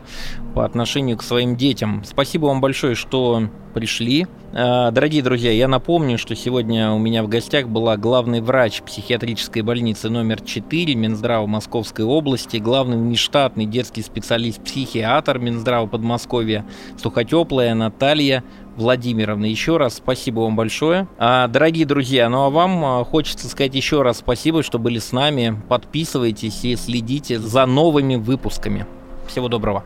по 0.53 0.63
отношению 0.63 1.17
к 1.17 1.23
своим 1.23 1.57
детям. 1.57 2.03
Спасибо 2.05 2.45
вам 2.45 2.61
большое, 2.61 2.95
что 2.95 3.49
пришли. 3.71 4.27
А, 4.53 4.91
дорогие 4.91 5.23
друзья, 5.23 5.51
я 5.51 5.67
напомню, 5.67 6.17
что 6.17 6.35
сегодня 6.35 6.91
у 6.91 6.99
меня 6.99 7.23
в 7.23 7.27
гостях 7.27 7.67
была 7.67 7.97
главный 7.97 8.41
врач 8.41 8.81
психиатрической 8.81 9.61
больницы 9.61 10.09
номер 10.09 10.41
4 10.41 10.93
Минздрава 10.95 11.47
Московской 11.47 12.05
области, 12.05 12.57
главный 12.57 12.97
внештатный 12.97 13.65
детский 13.65 14.01
специалист-психиатр 14.01 15.39
Минздрава 15.39 15.87
Подмосковья 15.87 16.65
Сухотеплая 17.01 17.73
Наталья 17.73 18.43
Владимировна. 18.75 19.45
Еще 19.45 19.77
раз 19.77 19.95
спасибо 19.95 20.41
вам 20.41 20.55
большое. 20.55 21.07
А, 21.17 21.47
дорогие 21.47 21.85
друзья, 21.85 22.29
ну 22.29 22.43
а 22.43 22.49
вам 22.49 22.83
а, 22.83 23.03
хочется 23.03 23.47
сказать 23.47 23.75
еще 23.75 24.01
раз 24.01 24.19
спасибо, 24.19 24.63
что 24.63 24.79
были 24.79 24.99
с 24.99 25.11
нами. 25.11 25.61
Подписывайтесь 25.67 26.63
и 26.63 26.75
следите 26.75 27.39
за 27.39 27.65
новыми 27.65 28.15
выпусками. 28.15 28.85
Всего 29.27 29.47
доброго. 29.47 29.83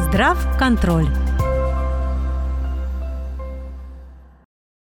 Здрав 0.00 0.38
контроль. 0.58 1.08